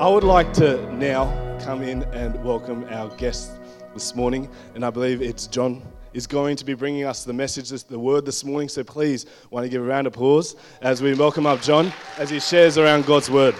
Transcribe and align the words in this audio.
I 0.00 0.08
would 0.08 0.24
like 0.24 0.54
to 0.54 0.90
now 0.94 1.26
come 1.60 1.82
in 1.82 2.04
and 2.04 2.42
welcome 2.42 2.86
our 2.88 3.14
guest 3.16 3.52
this 3.92 4.14
morning, 4.14 4.48
and 4.74 4.82
I 4.82 4.88
believe 4.88 5.20
it's 5.20 5.46
John 5.46 5.82
is 6.14 6.26
going 6.26 6.56
to 6.56 6.64
be 6.64 6.72
bringing 6.72 7.04
us 7.04 7.24
the 7.24 7.34
message, 7.34 7.68
the 7.84 7.98
word 7.98 8.24
this 8.24 8.42
morning. 8.42 8.70
So 8.70 8.82
please, 8.82 9.26
want 9.50 9.64
to 9.64 9.68
give 9.68 9.82
a 9.82 9.84
round 9.84 10.06
of 10.06 10.14
applause 10.14 10.56
as 10.80 11.02
we 11.02 11.12
welcome 11.12 11.44
up 11.44 11.60
John 11.60 11.92
as 12.16 12.30
he 12.30 12.40
shares 12.40 12.78
around 12.78 13.04
God's 13.04 13.30
word. 13.30 13.54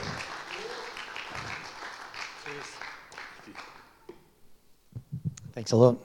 Thanks 5.52 5.72
a 5.72 5.77
lot. 5.77 5.98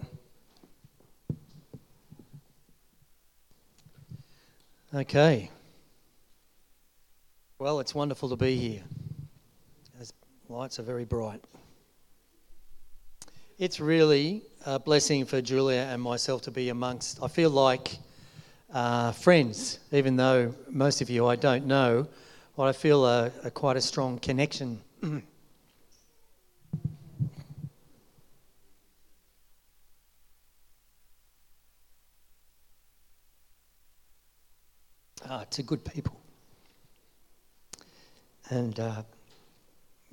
Okay. 4.94 5.50
Well, 7.58 7.80
it's 7.80 7.96
wonderful 7.96 8.28
to 8.28 8.36
be 8.36 8.58
here. 8.58 8.84
Lights 10.48 10.80
are 10.80 10.84
very 10.84 11.06
bright. 11.06 11.44
It's 13.58 13.80
really 13.80 14.44
a 14.66 14.78
blessing 14.78 15.26
for 15.26 15.42
Julia 15.42 15.88
and 15.90 16.00
myself 16.00 16.44
to 16.44 16.52
be 16.52 16.70
amongst. 16.70 17.24
I 17.24 17.28
feel 17.28 17.50
like 17.50 17.98
uh, 18.72 19.12
friends, 19.12 19.80
even 19.92 20.18
though 20.18 20.54
most 20.70 21.02
of 21.02 21.10
you 21.10 21.26
I 21.26 21.36
don't 21.36 21.66
know, 21.66 22.08
but 22.56 22.68
I 22.68 22.74
feel 22.74 23.08
a, 23.08 23.32
a 23.44 23.50
quite 23.50 23.76
a 23.76 23.82
strong 23.82 24.20
connection. 24.20 24.82
ah, 35.28 35.46
to 35.50 35.64
good 35.64 35.84
people. 35.84 36.22
And 38.52 38.80
uh, 38.80 39.02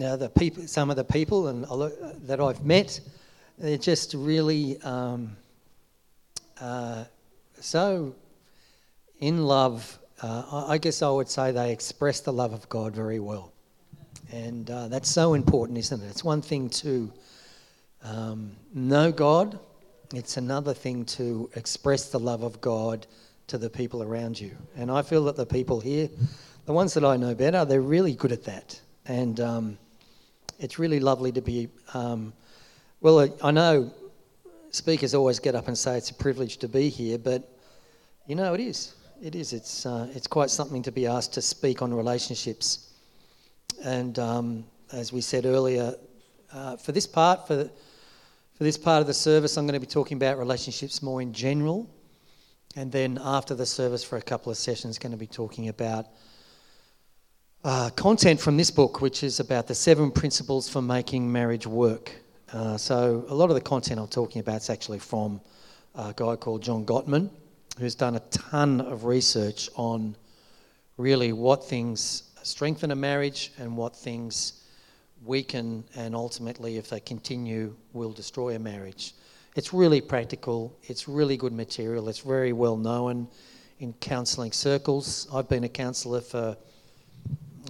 now 0.02 0.16
the 0.16 0.29
people, 0.29 0.67
some 0.67 0.91
of 0.91 0.97
the 0.97 1.05
people 1.05 1.47
and 1.47 1.64
that 2.27 2.41
I've 2.41 2.64
met, 2.64 3.00
they're 3.56 3.78
just 3.78 4.14
really 4.14 4.81
um, 4.83 5.36
uh, 6.61 7.05
so 7.61 8.12
in 9.20 9.45
love. 9.45 9.98
Uh, 10.20 10.67
I 10.67 10.78
guess 10.78 11.03
I 11.03 11.11
would 11.11 11.28
say 11.28 11.53
they 11.53 11.73
express 11.73 12.19
the 12.19 12.33
love 12.33 12.53
of 12.53 12.69
God 12.69 12.95
very 12.95 13.20
well. 13.20 13.53
And 14.33 14.69
uh, 14.69 14.89
that's 14.89 15.08
so 15.08 15.34
important, 15.34 15.78
isn't 15.78 16.03
it? 16.03 16.06
It's 16.08 16.25
one 16.25 16.42
thing 16.42 16.69
to 16.70 17.12
um, 18.03 18.56
know 18.75 19.12
God, 19.12 19.61
it's 20.12 20.36
another 20.36 20.75
thing 20.75 21.05
to 21.05 21.48
express 21.55 22.08
the 22.08 22.19
love 22.19 22.42
of 22.42 22.61
God 22.61 23.06
to 23.47 23.56
the 23.56 23.70
people 23.70 24.03
around 24.03 24.41
you. 24.41 24.50
And 24.77 24.91
I 24.91 25.03
feel 25.03 25.25
that 25.27 25.36
the 25.36 25.47
people 25.47 25.80
here, 25.80 26.08
the 26.67 26.73
ones 26.73 26.92
that 26.95 27.05
I 27.05 27.17
know 27.17 27.36
better, 27.36 27.64
they're 27.64 27.80
really 27.80 28.14
good 28.14 28.33
at 28.33 28.42
that. 28.45 28.80
And 29.06 29.39
um, 29.41 29.78
it's 30.58 30.78
really 30.78 31.00
lovely 31.00 31.33
to 31.33 31.41
be 31.41 31.69
um, 31.95 32.33
well, 33.03 33.28
I 33.42 33.50
know 33.50 33.92
speakers 34.70 35.12
always 35.12 35.41
get 35.41 35.56
up 35.56 35.67
and 35.67 35.77
say 35.77 35.98
it's 35.98 36.11
a 36.11 36.14
privilege 36.14 36.58
to 36.58 36.69
be 36.69 36.89
here, 36.89 37.19
but 37.19 37.58
you 38.28 38.36
know, 38.36 38.55
it 38.55 38.61
is. 38.61 38.95
It 39.20 39.34
is. 39.34 39.53
It's, 39.53 39.84
uh, 39.84 40.08
it's 40.14 40.28
quite 40.28 40.50
something 40.50 40.83
to 40.84 40.92
be 40.92 41.08
asked 41.08 41.34
to 41.34 41.42
speak 41.42 41.83
on 41.83 41.92
relationships. 41.92 42.92
And 43.83 44.17
um, 44.20 44.64
as 44.92 45.12
we 45.12 45.20
said 45.20 45.47
earlier, 45.47 45.97
uh, 46.53 46.77
for 46.77 46.92
this 46.92 47.08
part, 47.08 47.48
for, 47.48 47.69
for 48.55 48.64
this 48.64 48.78
part 48.78 49.00
of 49.00 49.08
the 49.08 49.14
service, 49.14 49.56
I'm 49.56 49.67
going 49.67 49.75
to 49.75 49.80
be 49.80 49.86
talking 49.86 50.17
about 50.17 50.39
relationships 50.39 51.03
more 51.03 51.20
in 51.20 51.33
general. 51.33 51.91
And 52.77 52.92
then 52.92 53.19
after 53.20 53.56
the 53.56 53.67
service, 53.67 54.05
for 54.05 54.17
a 54.17 54.23
couple 54.23 54.53
of 54.53 54.58
sessions, 54.58 54.97
going 54.97 55.11
to 55.11 55.19
be 55.19 55.27
talking 55.27 55.69
about 55.69 56.06
uh, 57.64 57.91
content 57.91 58.41
from 58.41 58.56
this 58.56 58.70
book, 58.70 59.00
which 59.00 59.22
is 59.22 59.38
about 59.38 59.68
the 59.68 59.74
seven 59.74 60.10
principles 60.10 60.68
for 60.68 60.82
making 60.82 61.30
marriage 61.30 61.66
work. 61.66 62.12
Uh, 62.52 62.77
so 62.77 63.24
a 63.28 63.34
lot 63.34 63.50
of 63.50 63.55
the 63.55 63.60
content 63.60 64.00
I'm 64.00 64.08
talking 64.08 64.41
about 64.41 64.56
is 64.56 64.68
actually 64.68 64.98
from 64.98 65.40
a 65.95 66.12
guy 66.14 66.34
called 66.36 66.62
John 66.62 66.84
Gottman, 66.84 67.30
who's 67.78 67.95
done 67.95 68.17
a 68.17 68.20
ton 68.30 68.80
of 68.80 69.05
research 69.05 69.70
on 69.77 70.17
really 70.96 71.33
what 71.33 71.64
things 71.64 72.24
strengthen 72.42 72.90
a 72.90 72.96
marriage 72.96 73.52
and 73.58 73.77
what 73.77 73.95
things 73.95 74.64
weaken 75.24 75.84
and 75.95 76.17
ultimately, 76.17 76.78
if 76.78 76.90
they 76.90 76.98
continue, 76.98 77.77
will 77.92 78.12
destroy 78.12 78.56
a 78.56 78.58
marriage. 78.58 79.14
It's 79.55 79.72
really 79.72 80.01
practical. 80.01 80.77
It's 80.83 81.06
really 81.06 81.36
good 81.36 81.52
material. 81.52 82.08
It's 82.08 82.18
very 82.18 82.52
well 82.52 82.77
known 82.77 83.28
in 83.78 83.92
counselling 83.95 84.51
circles. 84.51 85.28
I've 85.33 85.48
been 85.48 85.62
a 85.62 85.68
counsellor 85.68 86.20
for 86.20 86.56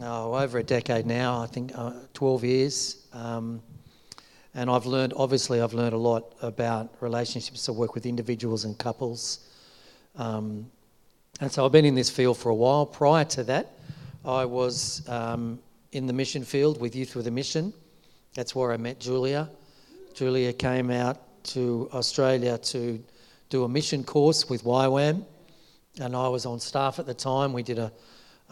oh, 0.03 0.35
over 0.35 0.59
a 0.59 0.63
decade 0.63 1.07
now. 1.07 1.41
I 1.43 1.47
think 1.47 1.73
uh, 1.75 1.93
12 2.15 2.45
years. 2.45 3.07
Um, 3.13 3.63
and 4.55 4.69
I've 4.69 4.87
learned, 4.87 5.15
obviously, 5.17 5.61
I've 5.61 5.73
learned 5.73 5.95
a 5.95 5.99
lot 5.99 6.35
about 6.43 6.95
relationships. 7.01 7.69
I 7.69 7.73
work 7.73 7.95
with 7.95 8.05
individuals 8.05 8.65
and 8.65 8.77
couples. 8.77 9.49
Um, 10.17 10.71
and 11.41 11.51
so 11.51 11.65
I've 11.65 11.73
been 11.73 11.87
in 11.87 11.95
this 11.95 12.11
field 12.11 12.37
for 12.37 12.51
a 12.51 12.55
while. 12.55 12.85
Prior 12.85 13.25
to 13.25 13.45
that, 13.45 13.73
I 14.25 14.45
was 14.45 15.09
um, 15.09 15.59
in 15.93 16.07
the 16.07 16.13
mission 16.13 16.45
field 16.45 16.81
with 16.81 16.95
Youth 16.95 17.17
with 17.17 17.27
a 17.27 17.31
Mission. 17.31 17.73
That's 18.35 18.55
where 18.55 18.73
I 18.73 18.77
met 18.77 19.01
Julia. 19.01 19.49
Julia 20.15 20.53
came 20.53 20.91
out 20.91 21.21
to 21.45 21.89
Australia 21.93 22.59
to 22.59 23.03
do 23.49 23.65
a 23.65 23.69
mission 23.69 24.05
course 24.05 24.49
with 24.49 24.65
YWAM, 24.65 25.25
and 26.01 26.17
I 26.17 26.29
was 26.29 26.47
on 26.47 26.61
staff 26.61 26.99
at 26.99 27.07
the 27.07 27.15
time. 27.15 27.53
We 27.53 27.63
did 27.63 27.79
a, 27.79 27.93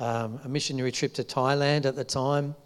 um, 0.01 0.41
a 0.45 0.49
missionary 0.49 0.91
trip 0.91 1.15
to 1.15 1.23
Thailand 1.23 1.85
at 1.85 1.95
the 1.95 2.05
time 2.05 2.57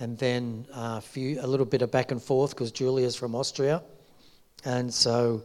and 0.00 0.16
then 0.18 0.66
uh, 0.74 0.96
a, 0.98 1.00
few, 1.00 1.40
a 1.40 1.46
little 1.46 1.66
bit 1.66 1.82
of 1.82 1.90
back 1.90 2.10
and 2.10 2.22
forth 2.22 2.50
because 2.50 2.70
Julia's 2.70 3.16
from 3.16 3.34
Austria, 3.34 3.82
and 4.64 4.92
so 4.92 5.42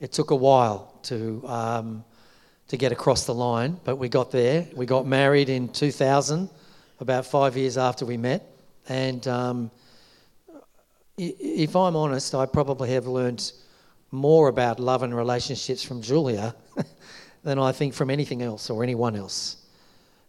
it 0.00 0.12
took 0.12 0.30
a 0.30 0.36
while 0.36 0.94
to 1.04 1.42
um, 1.46 2.04
to 2.68 2.76
get 2.76 2.92
across 2.92 3.26
the 3.26 3.34
line, 3.34 3.78
but 3.84 3.96
we 3.96 4.08
got 4.08 4.30
there. 4.30 4.66
We 4.74 4.86
got 4.86 5.06
married 5.06 5.48
in 5.48 5.68
2000, 5.68 6.48
about 7.00 7.26
five 7.26 7.56
years 7.56 7.76
after 7.76 8.06
we 8.06 8.16
met, 8.16 8.46
and 8.88 9.26
um, 9.28 9.70
if 11.18 11.76
I'm 11.76 11.96
honest, 11.96 12.34
I 12.34 12.46
probably 12.46 12.90
have 12.92 13.06
learned 13.06 13.52
more 14.12 14.48
about 14.48 14.80
love 14.80 15.02
and 15.02 15.14
relationships 15.14 15.82
from 15.82 16.00
Julia 16.00 16.54
than 17.44 17.58
I 17.58 17.72
think 17.72 17.92
from 17.92 18.10
anything 18.10 18.42
else 18.42 18.70
or 18.70 18.82
anyone 18.82 19.14
else. 19.14 19.59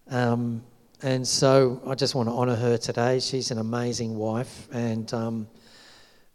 Um, 0.10 0.64
and 1.04 1.28
so 1.28 1.82
I 1.88 1.96
just 1.96 2.14
want 2.14 2.30
to 2.30 2.34
honour 2.34 2.56
her 2.56 2.78
today. 2.78 3.20
She's 3.20 3.50
an 3.52 3.58
amazing 3.58 4.16
wife, 4.16 4.68
and 4.72 5.12
um, 5.14 5.48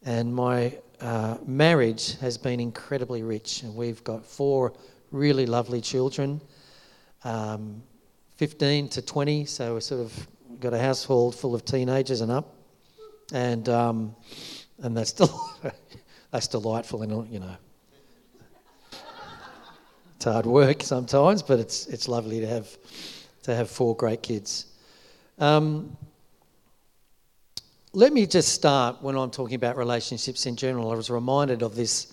and 0.04 0.34
my 0.34 0.78
uh, 1.00 1.37
marriage 1.47 2.16
has 2.19 2.37
been 2.37 2.59
incredibly 2.59 3.22
rich. 3.22 3.62
And 3.62 3.77
we've 3.77 4.03
got 4.03 4.25
four 4.25 4.72
really 5.12 5.47
lovely 5.47 5.81
children, 5.81 6.41
um, 7.25 7.82
15 8.37 8.88
to 8.91 9.03
20. 9.03 9.44
So 9.44 9.75
we've 9.75 9.83
sort 9.83 10.00
of 10.00 10.28
got 10.59 10.75
a 10.75 10.78
household 10.78 11.34
full 11.34 11.54
of 11.54 11.65
teenagers 11.65 12.21
and 12.21 12.33
up, 12.33 12.54
and 13.33 13.69
um, 13.69 14.16
and 14.83 14.97
that's 14.97 15.10
still 15.10 15.48
that's 16.31 16.48
delightful, 16.48 17.03
and 17.03 17.33
you 17.33 17.41
know. 17.41 17.56
It's 20.16 20.25
hard 20.25 20.47
work 20.47 20.83
sometimes, 20.83 21.43
but 21.43 21.60
it's 21.60 21.87
it's 21.87 22.09
lovely 22.09 22.41
to 22.41 22.47
have 22.47 22.77
to 23.47 23.55
have 23.55 23.71
four 23.71 23.95
great 23.95 24.25
kids. 24.25 24.67
Um, 25.39 25.97
let 27.93 28.12
me 28.12 28.27
just 28.27 28.49
start 28.49 29.01
when 29.01 29.17
I'm 29.17 29.31
talking 29.31 29.55
about 29.55 29.77
relationships 29.77 30.47
in 30.47 30.57
general. 30.57 30.91
I 30.91 30.97
was 30.97 31.11
reminded 31.11 31.62
of 31.62 31.77
this. 31.77 32.12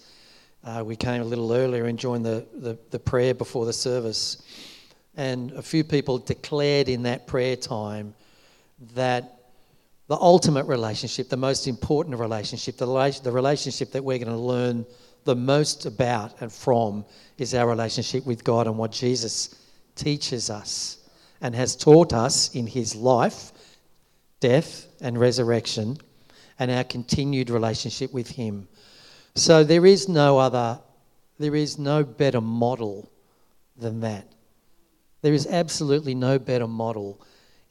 Uh, 0.64 0.84
we 0.86 0.96
came 0.96 1.22
a 1.22 1.26
little 1.26 1.52
earlier 1.52 1.86
and 1.86 1.98
joined 1.98 2.24
the, 2.24 2.46
the, 2.54 2.78
the 2.92 3.00
prayer 3.00 3.34
before 3.34 3.66
the 3.66 3.74
service. 3.74 4.44
And 5.18 5.52
a 5.54 5.64
few 5.64 5.84
people 5.84 6.20
declared 6.20 6.88
in 6.88 7.02
that 7.04 7.26
prayer 7.26 7.56
time 7.56 8.14
that 8.94 9.40
the 10.10 10.16
ultimate 10.16 10.68
relationship, 10.68 11.30
the 11.30 11.38
most 11.38 11.68
important 11.68 12.20
relationship, 12.20 12.78
the, 12.78 13.20
the 13.24 13.32
relationship 13.32 13.92
that 13.92 14.04
we're 14.04 14.20
going 14.20 14.30
to 14.30 14.38
learn 14.38 14.86
the 15.24 15.36
most 15.36 15.88
about 15.88 16.40
and 16.42 16.52
from 16.52 17.04
is 17.40 17.56
our 17.56 17.68
relationship 17.68 18.24
with 18.24 18.44
God 18.44 18.68
and 18.68 18.78
what 18.78 18.92
Jesus 18.92 19.56
teaches 19.96 20.52
us 20.52 21.00
and 21.44 21.54
has 21.54 21.76
taught 21.76 22.14
us 22.14 22.56
in 22.56 22.66
his 22.66 22.96
life, 22.96 23.52
death, 24.40 24.88
and 25.02 25.20
resurrection, 25.20 25.98
and 26.58 26.72
our 26.72 26.86
continued 26.86 27.50
relationship 27.50 28.14
with 28.14 28.30
him. 28.30 28.68
So 29.36 29.64
there 29.64 29.86
is 29.86 30.08
no 30.08 30.40
other, 30.40 30.80
there 31.38 31.54
is 31.54 31.78
no 31.78 32.04
better 32.04 32.40
model 32.40 33.12
than 33.78 34.00
that. 34.00 34.26
There 35.22 35.34
is 35.34 35.46
absolutely 35.46 36.16
no 36.16 36.40
better 36.40 36.68
model 36.68 37.20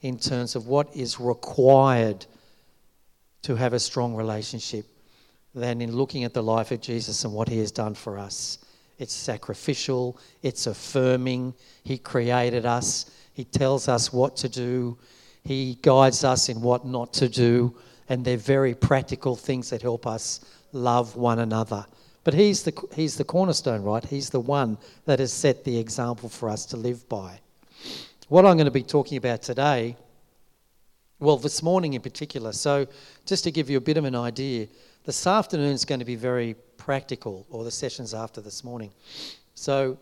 in 0.01 0.19
terms 0.19 0.55
of 0.55 0.67
what 0.67 0.95
is 0.95 1.19
required 1.19 2.25
to 3.41 3.55
have 3.55 3.73
a 3.73 3.79
strong 3.79 4.15
relationship 4.15 4.85
than 5.55 5.81
in 5.81 5.95
looking 5.95 6.25
at 6.25 6.33
the 6.33 6.43
life 6.43 6.71
of 6.71 6.81
Jesus 6.81 7.23
and 7.23 7.33
what 7.33 7.47
he 7.47 7.57
has 7.57 7.71
done 7.71 7.95
for 7.95 8.19
us. 8.19 8.59
It's 8.99 9.13
sacrificial, 9.13 10.19
it's 10.43 10.67
affirming. 10.67 11.55
He 11.83 11.97
created 11.97 12.65
us, 12.65 13.09
he 13.33 13.43
tells 13.43 13.87
us 13.87 14.13
what 14.13 14.37
to 14.37 14.49
do, 14.49 14.97
He 15.43 15.77
guides 15.81 16.23
us 16.23 16.49
in 16.49 16.61
what 16.61 16.85
not 16.85 17.13
to 17.13 17.27
do, 17.27 17.75
and 18.07 18.23
they're 18.23 18.37
very 18.37 18.75
practical 18.75 19.35
things 19.35 19.69
that 19.71 19.81
help 19.81 20.05
us 20.05 20.41
love 20.71 21.15
one 21.15 21.39
another. 21.39 21.85
But 22.23 22.33
he's 22.33 22.63
the, 22.63 22.73
he's 22.95 23.17
the 23.17 23.23
cornerstone, 23.23 23.83
right? 23.83 24.03
He's 24.03 24.29
the 24.29 24.39
one 24.39 24.77
that 25.05 25.19
has 25.19 25.33
set 25.33 25.63
the 25.65 25.77
example 25.77 26.29
for 26.29 26.49
us 26.49 26.65
to 26.67 26.77
live 26.77 27.07
by. 27.09 27.39
What 28.29 28.45
I'm 28.45 28.55
going 28.55 28.65
to 28.65 28.71
be 28.71 28.83
talking 28.83 29.17
about 29.17 29.41
today, 29.41 29.97
well, 31.19 31.37
this 31.37 31.61
morning 31.61 31.93
in 31.93 32.01
particular, 32.01 32.53
so 32.53 32.87
just 33.25 33.43
to 33.43 33.51
give 33.51 33.69
you 33.69 33.77
a 33.77 33.81
bit 33.81 33.97
of 33.97 34.05
an 34.05 34.15
idea, 34.15 34.67
this 35.05 35.27
afternoon 35.27 35.73
is 35.73 35.83
going 35.83 35.99
to 35.99 36.05
be 36.05 36.15
very 36.15 36.55
practical, 36.77 37.45
or 37.49 37.63
the 37.65 37.71
sessions 37.71 38.13
after 38.13 38.39
this 38.39 38.63
morning. 38.63 38.91
So 39.55 39.97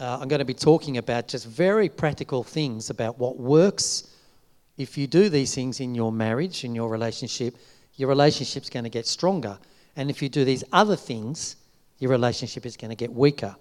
uh, 0.00 0.18
I'm 0.20 0.28
going 0.28 0.40
to 0.40 0.44
be 0.44 0.54
talking 0.54 0.98
about 0.98 1.28
just 1.28 1.46
very 1.46 1.88
practical 1.88 2.42
things 2.42 2.90
about 2.90 3.18
what 3.18 3.38
works. 3.38 4.10
If 4.76 4.98
you 4.98 5.06
do 5.06 5.28
these 5.28 5.54
things 5.54 5.78
in 5.80 5.94
your 5.94 6.10
marriage, 6.10 6.64
in 6.64 6.74
your 6.74 6.88
relationship, 6.88 7.56
your 7.94 8.08
relationship's 8.08 8.68
going 8.68 8.84
to 8.84 8.90
get 8.90 9.06
stronger. 9.06 9.56
And 9.94 10.10
if 10.10 10.20
you 10.20 10.28
do 10.28 10.44
these 10.44 10.64
other 10.72 10.96
things, 10.96 11.56
your 12.00 12.10
relationship 12.10 12.66
is 12.66 12.76
going 12.76 12.90
to 12.90 12.96
get 12.96 13.12
weaker. 13.12 13.54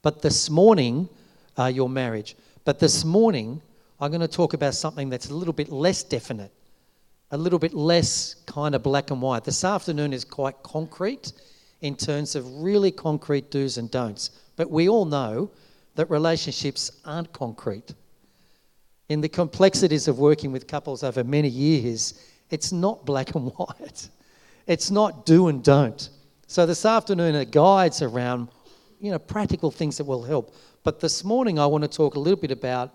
But 0.00 0.22
this 0.22 0.48
morning, 0.48 1.10
uh, 1.58 1.66
your 1.66 1.90
marriage. 1.90 2.36
But 2.64 2.78
this 2.78 3.04
morning, 3.04 3.60
I'm 4.00 4.10
going 4.10 4.22
to 4.22 4.28
talk 4.28 4.54
about 4.54 4.74
something 4.74 5.10
that's 5.10 5.28
a 5.28 5.34
little 5.34 5.52
bit 5.52 5.68
less 5.70 6.02
definite, 6.02 6.52
a 7.30 7.36
little 7.36 7.58
bit 7.58 7.74
less 7.74 8.36
kind 8.46 8.74
of 8.74 8.82
black 8.82 9.10
and 9.10 9.20
white. 9.20 9.44
This 9.44 9.62
afternoon 9.62 10.14
is 10.14 10.24
quite 10.24 10.62
concrete 10.62 11.32
in 11.82 11.96
terms 11.96 12.34
of 12.34 12.62
really 12.62 12.90
concrete 12.90 13.50
do's 13.50 13.76
and 13.76 13.90
don'ts. 13.90 14.30
But 14.56 14.70
we 14.70 14.88
all 14.88 15.04
know 15.04 15.50
that 15.96 16.10
relationships 16.10 16.90
aren't 17.04 17.32
concrete. 17.32 17.94
In 19.08 19.20
the 19.20 19.28
complexities 19.28 20.08
of 20.08 20.18
working 20.18 20.52
with 20.52 20.66
couples 20.66 21.02
over 21.02 21.24
many 21.24 21.48
years, 21.48 22.22
it's 22.50 22.72
not 22.72 23.04
black 23.04 23.34
and 23.34 23.50
white. 23.56 24.08
It's 24.66 24.90
not 24.90 25.26
do 25.26 25.48
and 25.48 25.62
don't. 25.62 26.08
So 26.46 26.66
this 26.66 26.84
afternoon 26.84 27.34
are 27.34 27.44
guides 27.44 28.02
around, 28.02 28.48
you 29.00 29.10
know, 29.10 29.18
practical 29.18 29.70
things 29.70 29.96
that 29.96 30.04
will 30.04 30.22
help. 30.22 30.54
But 30.84 31.00
this 31.00 31.24
morning 31.24 31.58
I 31.58 31.66
want 31.66 31.82
to 31.82 31.88
talk 31.88 32.14
a 32.14 32.20
little 32.20 32.40
bit 32.40 32.50
about 32.50 32.94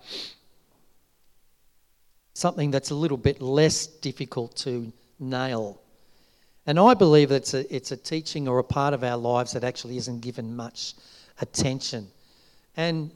something 2.34 2.72
that's 2.72 2.92
a 2.92 2.96
little 2.96 3.18
bit 3.18 3.42
less 3.42 3.88
difficult 3.88 4.56
to 4.58 4.92
nail. 5.20 5.82
And 6.66 6.80
I 6.80 6.94
believe 6.94 7.32
it's 7.32 7.54
a, 7.54 7.76
it's 7.76 7.92
a 7.92 7.98
teaching 7.98 8.48
or 8.48 8.60
a 8.60 8.64
part 8.64 8.94
of 8.94 9.04
our 9.04 9.18
lives 9.18 9.54
that 9.54 9.64
actually 9.64 9.98
isn't 9.98 10.22
given 10.22 10.56
much 10.56 10.94
attention. 11.42 12.08
And 12.76 13.12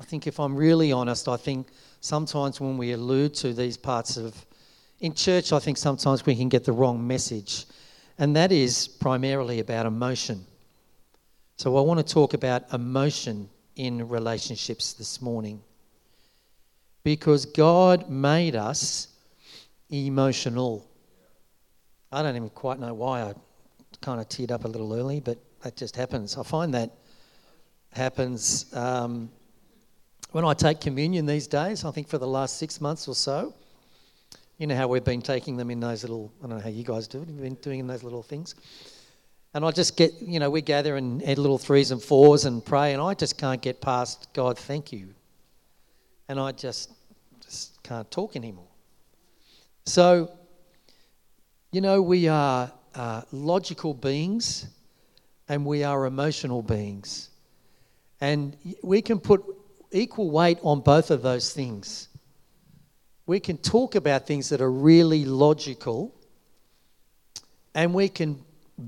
I 0.00 0.04
think 0.04 0.26
if 0.26 0.40
I'm 0.40 0.56
really 0.56 0.92
honest, 0.92 1.28
I 1.28 1.36
think 1.36 1.68
sometimes 2.00 2.60
when 2.60 2.76
we 2.76 2.92
allude 2.92 3.34
to 3.34 3.52
these 3.52 3.76
parts 3.76 4.16
of, 4.16 4.44
in 5.00 5.14
church, 5.14 5.52
I 5.52 5.58
think 5.58 5.76
sometimes 5.78 6.26
we 6.26 6.34
can 6.34 6.48
get 6.48 6.64
the 6.64 6.72
wrong 6.72 7.06
message. 7.06 7.66
And 8.18 8.36
that 8.36 8.52
is 8.52 8.86
primarily 8.88 9.60
about 9.60 9.86
emotion. 9.86 10.44
So 11.56 11.76
I 11.76 11.80
want 11.80 12.04
to 12.04 12.14
talk 12.14 12.34
about 12.34 12.72
emotion 12.72 13.48
in 13.76 14.08
relationships 14.08 14.92
this 14.92 15.22
morning. 15.22 15.60
Because 17.02 17.44
God 17.44 18.08
made 18.08 18.56
us 18.56 19.08
emotional. 19.90 20.88
I 22.10 22.22
don't 22.22 22.34
even 22.36 22.50
quite 22.50 22.78
know 22.78 22.94
why 22.94 23.22
I 23.22 23.34
kind 24.00 24.20
of 24.20 24.28
teared 24.28 24.50
up 24.50 24.64
a 24.64 24.68
little 24.68 24.94
early, 24.94 25.20
but 25.20 25.38
that 25.62 25.76
just 25.76 25.96
happens. 25.96 26.36
I 26.36 26.42
find 26.42 26.74
that 26.74 26.90
happens 27.94 28.66
um, 28.74 29.30
when 30.32 30.44
I 30.44 30.54
take 30.54 30.80
communion 30.80 31.26
these 31.26 31.46
days. 31.46 31.84
I 31.84 31.90
think 31.90 32.08
for 32.08 32.18
the 32.18 32.26
last 32.26 32.58
six 32.58 32.80
months 32.80 33.08
or 33.08 33.14
so. 33.14 33.54
You 34.58 34.68
know 34.68 34.76
how 34.76 34.86
we've 34.86 35.04
been 35.04 35.22
taking 35.22 35.56
them 35.56 35.70
in 35.70 35.80
those 35.80 36.04
little, 36.04 36.32
I 36.38 36.46
don't 36.46 36.58
know 36.58 36.62
how 36.62 36.70
you 36.70 36.84
guys 36.84 37.08
do 37.08 37.22
it, 37.22 37.28
you've 37.28 37.40
been 37.40 37.54
doing 37.54 37.80
in 37.80 37.86
those 37.88 38.04
little 38.04 38.22
things. 38.22 38.54
And 39.52 39.64
I 39.64 39.70
just 39.72 39.96
get, 39.96 40.12
you 40.20 40.38
know, 40.38 40.48
we 40.50 40.62
gather 40.62 40.96
and 40.96 41.22
add 41.24 41.38
little 41.38 41.58
threes 41.58 41.90
and 41.90 42.02
fours 42.02 42.44
and 42.44 42.64
pray, 42.64 42.92
and 42.92 43.02
I 43.02 43.14
just 43.14 43.36
can't 43.36 43.60
get 43.60 43.80
past 43.80 44.28
God, 44.32 44.56
thank 44.56 44.92
you. 44.92 45.08
And 46.28 46.38
I 46.38 46.52
just, 46.52 46.92
just 47.40 47.82
can't 47.82 48.08
talk 48.10 48.36
anymore. 48.36 48.68
So, 49.86 50.30
you 51.72 51.80
know, 51.80 52.00
we 52.00 52.28
are 52.28 52.72
uh, 52.94 53.22
logical 53.32 53.92
beings 53.92 54.66
and 55.48 55.66
we 55.66 55.84
are 55.84 56.06
emotional 56.06 56.62
beings. 56.62 57.30
And 58.24 58.56
we 58.82 59.02
can 59.02 59.20
put 59.20 59.44
equal 59.92 60.30
weight 60.30 60.58
on 60.62 60.80
both 60.80 61.10
of 61.10 61.20
those 61.20 61.52
things. 61.52 62.08
We 63.26 63.38
can 63.38 63.58
talk 63.58 63.96
about 63.96 64.26
things 64.26 64.48
that 64.48 64.62
are 64.62 64.72
really 64.72 65.26
logical, 65.26 66.14
and 67.74 67.92
we 67.92 68.08
can 68.08 68.42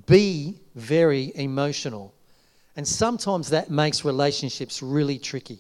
be 0.06 0.58
very 0.74 1.32
emotional. 1.34 2.14
And 2.76 2.88
sometimes 2.88 3.50
that 3.50 3.70
makes 3.70 4.06
relationships 4.06 4.82
really 4.82 5.18
tricky. 5.18 5.58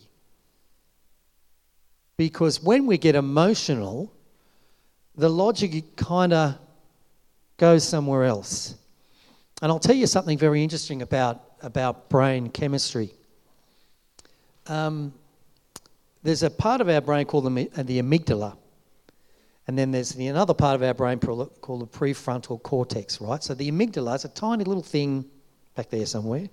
Because 2.16 2.62
when 2.62 2.86
we 2.86 2.96
get 2.96 3.14
emotional, 3.14 4.10
the 5.16 5.28
logic 5.28 5.96
kind 5.96 6.32
of 6.32 6.58
goes 7.58 7.86
somewhere 7.86 8.24
else. 8.24 8.74
And 9.60 9.70
I'll 9.70 9.78
tell 9.78 9.96
you 9.96 10.06
something 10.06 10.38
very 10.38 10.62
interesting 10.62 11.02
about, 11.02 11.42
about 11.60 12.08
brain 12.08 12.48
chemistry. 12.48 13.10
Um, 14.68 15.12
there's 16.22 16.42
a 16.42 16.50
part 16.50 16.80
of 16.80 16.88
our 16.88 17.00
brain 17.00 17.26
called 17.26 17.44
the, 17.44 17.82
the 17.82 18.02
amygdala. 18.02 18.56
And 19.68 19.76
then 19.76 19.90
there's 19.90 20.10
the, 20.10 20.28
another 20.28 20.54
part 20.54 20.76
of 20.76 20.82
our 20.82 20.94
brain 20.94 21.18
called 21.18 21.50
the 21.60 21.86
prefrontal 21.86 22.62
cortex, 22.62 23.20
right? 23.20 23.42
So 23.42 23.54
the 23.54 23.70
amygdala 23.70 24.16
is 24.16 24.24
a 24.24 24.28
tiny 24.28 24.64
little 24.64 24.82
thing 24.82 25.24
back 25.74 25.90
there 25.90 26.06
somewhere. 26.06 26.48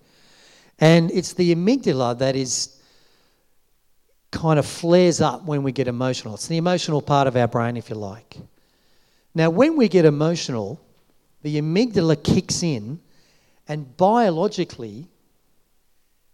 And 0.80 1.12
it's 1.12 1.33
the 1.33 1.54
amygdala 1.54 2.18
that 2.19 2.36
is 2.36 2.80
kind 4.31 4.57
of 4.57 4.66
flares 4.66 5.21
up 5.21 5.44
when 5.44 5.62
we 5.62 5.71
get 5.71 5.88
emotional. 5.88 6.33
It's 6.33 6.48
the 6.48 6.57
emotional 6.57 7.01
part 7.01 7.27
of 7.27 7.36
our 7.36 7.48
brain, 7.48 7.77
if 7.77 7.89
you 7.89 7.95
like. 7.95 8.38
Now, 9.36 9.50
when 9.51 9.77
we 9.77 9.88
get 9.88 10.06
emotional, 10.06 10.81
the 11.44 11.62
amygdala 11.62 12.24
kicks 12.24 12.63
in, 12.63 13.00
and 13.68 13.95
biologically, 13.95 15.07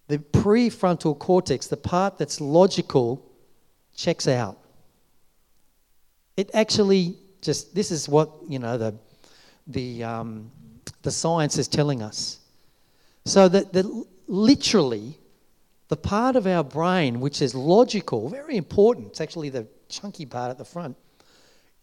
the 0.10 0.18
prefrontal 0.18 1.18
cortex, 1.18 1.68
the 1.68 1.78
part 1.78 2.18
that's 2.18 2.42
logical, 2.42 3.24
checks 3.96 4.28
out. 4.28 4.58
It 6.36 6.50
actually 6.56 7.16
just, 7.42 7.76
this 7.76 7.92
is 7.92 8.10
what, 8.10 8.32
you 8.48 8.58
know, 8.58 8.78
the, 8.78 8.96
the, 9.68 10.04
um, 10.04 10.52
the 11.04 11.12
science 11.12 11.60
is 11.60 11.68
telling 11.68 12.02
us. 12.02 12.40
So 13.26 13.48
that, 13.50 13.72
that 13.74 13.86
literally, 14.28 15.20
the 15.90 15.98
part 15.98 16.36
of 16.36 16.48
our 16.48 16.64
brain 16.64 17.20
which 17.20 17.44
is 17.44 17.54
logical, 17.54 18.30
very 18.30 18.58
important, 18.58 19.10
it's 19.10 19.22
actually 19.22 19.50
the 19.50 19.68
chunky 19.90 20.26
part 20.26 20.50
at 20.50 20.58
the 20.58 20.66
front, 20.66 20.98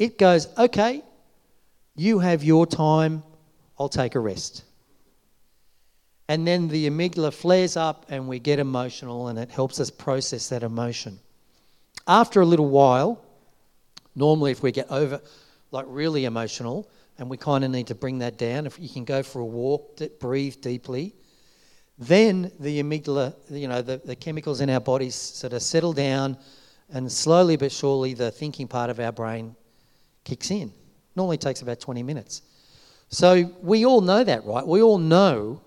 it 0.00 0.18
goes, 0.18 0.48
okay, 0.58 1.04
you 1.94 2.18
have 2.18 2.42
your 2.42 2.66
time, 2.66 3.22
I'll 3.78 3.88
take 3.88 4.16
a 4.16 4.20
rest. 4.20 4.64
And 6.28 6.46
then 6.46 6.68
the 6.68 6.88
amygdala 6.90 7.32
flares 7.32 7.76
up 7.76 8.06
and 8.08 8.28
we 8.28 8.38
get 8.38 8.58
emotional 8.58 9.28
and 9.28 9.38
it 9.38 9.50
helps 9.50 9.78
us 9.78 9.90
process 9.90 10.48
that 10.48 10.62
emotion. 10.62 11.18
After 12.08 12.40
a 12.40 12.46
little 12.46 12.68
while, 12.68 13.22
normally 14.14 14.50
if 14.50 14.62
we 14.62 14.72
get 14.72 14.90
over, 14.90 15.20
like 15.70 15.86
really 15.88 16.24
emotional, 16.24 16.88
and 17.18 17.30
we 17.30 17.36
kind 17.36 17.64
of 17.64 17.70
need 17.70 17.86
to 17.86 17.94
bring 17.94 18.18
that 18.18 18.36
down, 18.36 18.66
if 18.66 18.78
you 18.78 18.88
can 18.88 19.04
go 19.04 19.22
for 19.22 19.40
a 19.40 19.44
walk, 19.44 20.00
breathe 20.20 20.60
deeply, 20.60 21.14
then 21.98 22.52
the 22.60 22.82
amygdala, 22.82 23.34
you 23.48 23.68
know, 23.68 23.80
the, 23.80 23.96
the 24.04 24.14
chemicals 24.14 24.60
in 24.60 24.68
our 24.68 24.80
bodies 24.80 25.14
sort 25.14 25.52
of 25.52 25.62
settle 25.62 25.92
down 25.92 26.36
and 26.90 27.10
slowly 27.10 27.56
but 27.56 27.72
surely 27.72 28.14
the 28.14 28.30
thinking 28.30 28.68
part 28.68 28.90
of 28.90 29.00
our 29.00 29.12
brain 29.12 29.56
kicks 30.24 30.50
in. 30.50 30.72
Normally 31.14 31.38
takes 31.38 31.62
about 31.62 31.80
20 31.80 32.02
minutes. 32.02 32.42
So 33.08 33.50
we 33.62 33.86
all 33.86 34.00
know 34.00 34.24
that, 34.24 34.44
right? 34.44 34.66
We 34.66 34.82
all 34.82 34.98
know 34.98 35.62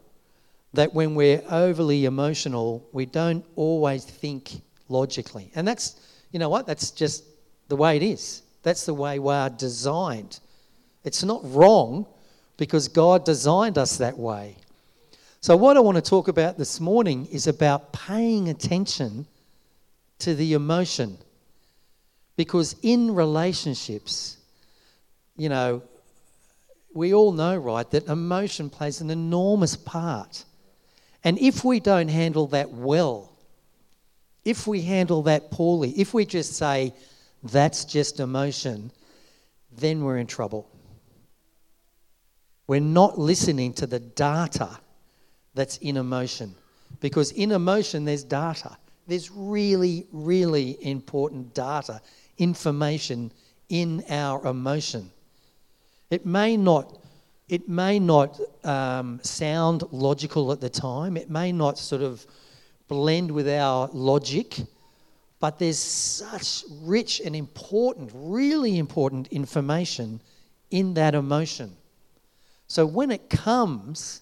that 0.73 0.93
when 0.93 1.15
we're 1.15 1.41
overly 1.49 2.05
emotional, 2.05 2.87
we 2.91 3.05
don't 3.05 3.43
always 3.55 4.05
think 4.05 4.61
logically. 4.87 5.51
And 5.55 5.67
that's, 5.67 5.99
you 6.31 6.39
know 6.39 6.49
what, 6.49 6.67
that's 6.67 6.91
just 6.91 7.23
the 7.67 7.75
way 7.75 7.97
it 7.97 8.03
is. 8.03 8.43
That's 8.63 8.85
the 8.85 8.93
way 8.93 9.19
we 9.19 9.33
are 9.33 9.49
designed. 9.49 10.39
It's 11.03 11.23
not 11.23 11.41
wrong 11.43 12.05
because 12.57 12.87
God 12.87 13.25
designed 13.25 13.77
us 13.77 13.97
that 13.97 14.17
way. 14.17 14.57
So, 15.41 15.55
what 15.55 15.77
I 15.77 15.79
want 15.79 15.95
to 15.95 16.01
talk 16.01 16.27
about 16.27 16.57
this 16.57 16.81
morning 16.81 17.25
is 17.27 17.47
about 17.47 17.93
paying 17.93 18.49
attention 18.49 19.25
to 20.19 20.35
the 20.35 20.53
emotion. 20.53 21.17
Because 22.35 22.75
in 22.81 23.15
relationships, 23.15 24.37
you 25.37 25.47
know, 25.47 25.81
we 26.93 27.13
all 27.13 27.31
know, 27.31 27.55
right, 27.57 27.89
that 27.91 28.07
emotion 28.07 28.69
plays 28.69 28.99
an 28.99 29.09
enormous 29.09 29.75
part. 29.75 30.43
And 31.23 31.37
if 31.39 31.63
we 31.65 31.79
don't 31.79 32.07
handle 32.07 32.47
that 32.47 32.71
well, 32.71 33.37
if 34.45 34.67
we 34.67 34.81
handle 34.81 35.23
that 35.23 35.51
poorly, 35.51 35.91
if 35.91 36.13
we 36.13 36.25
just 36.25 36.53
say, 36.53 36.93
that's 37.43 37.85
just 37.85 38.19
emotion, 38.19 38.91
then 39.71 40.03
we're 40.03 40.17
in 40.17 40.27
trouble. 40.27 40.69
we're 42.69 42.79
not 42.79 43.17
listening 43.17 43.73
to 43.73 43.87
the 43.87 43.99
data 43.99 44.69
that's 45.55 45.77
in 45.77 45.97
emotion. 45.97 46.53
Because 46.99 47.31
in 47.31 47.51
emotion, 47.51 48.05
there's 48.05 48.23
data. 48.23 48.77
There's 49.07 49.31
really, 49.31 50.05
really 50.11 50.77
important 50.85 51.55
data, 51.55 51.99
information 52.37 53.31
in 53.69 54.03
our 54.07 54.45
emotion. 54.45 55.09
It 56.11 56.27
may 56.27 56.57
not, 56.57 56.98
it 57.49 57.67
may 57.67 57.99
not 57.99 58.39
um, 58.63 59.19
sound 59.23 59.83
logical 59.91 60.51
at 60.51 60.61
the 60.61 60.69
time. 60.69 61.17
It 61.17 61.31
may 61.31 61.51
not 61.51 61.79
sort 61.79 62.03
of 62.03 62.25
blend 62.87 63.31
with 63.31 63.49
our 63.49 63.89
logic, 63.91 64.55
but 65.39 65.57
there's 65.57 65.79
such 65.79 66.63
rich 66.83 67.19
and 67.25 67.35
important, 67.35 68.11
really 68.13 68.77
important 68.77 69.27
information 69.29 70.21
in 70.69 70.93
that 70.93 71.15
emotion. 71.15 71.75
So 72.67 72.85
when 72.85 73.09
it 73.09 73.31
comes, 73.31 74.21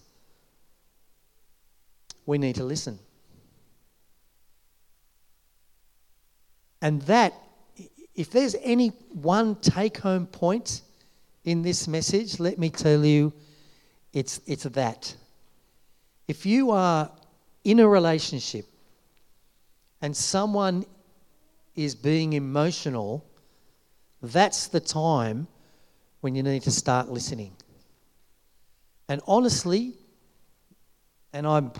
we 2.24 2.38
need 2.38 2.54
to 2.54 2.64
listen. 2.64 2.98
And 6.80 7.02
that, 7.02 7.34
if 8.14 8.30
there's 8.30 8.56
any 8.62 8.88
one 9.12 9.56
take 9.56 9.98
home 9.98 10.26
point 10.26 10.80
in 11.48 11.62
this 11.62 11.88
message, 11.88 12.38
let 12.38 12.58
me 12.58 12.68
tell 12.68 13.04
you, 13.04 13.32
it's, 14.12 14.40
it's 14.46 14.64
that. 14.64 15.16
If 16.26 16.44
you 16.44 16.70
are 16.72 17.10
in 17.64 17.80
a 17.80 17.88
relationship 17.88 18.66
and 20.02 20.14
someone 20.14 20.84
is 21.74 21.94
being 21.94 22.34
emotional, 22.34 23.24
that's 24.20 24.68
the 24.68 24.80
time 24.80 25.46
when 26.20 26.34
you 26.34 26.42
need 26.42 26.62
to 26.62 26.70
start 26.70 27.08
listening. 27.08 27.52
And 29.08 29.22
honestly, 29.26 29.94
and 31.32 31.46
I'm, 31.46 31.72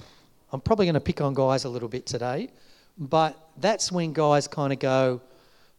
I'm 0.50 0.62
probably 0.62 0.86
going 0.86 0.94
to 0.94 1.00
pick 1.00 1.20
on 1.20 1.34
guys 1.34 1.64
a 1.64 1.68
little 1.68 1.90
bit 1.90 2.06
today, 2.06 2.48
but 2.96 3.36
that's 3.58 3.92
when 3.92 4.14
guys 4.14 4.48
kind 4.48 4.72
of 4.72 4.78
go, 4.78 5.20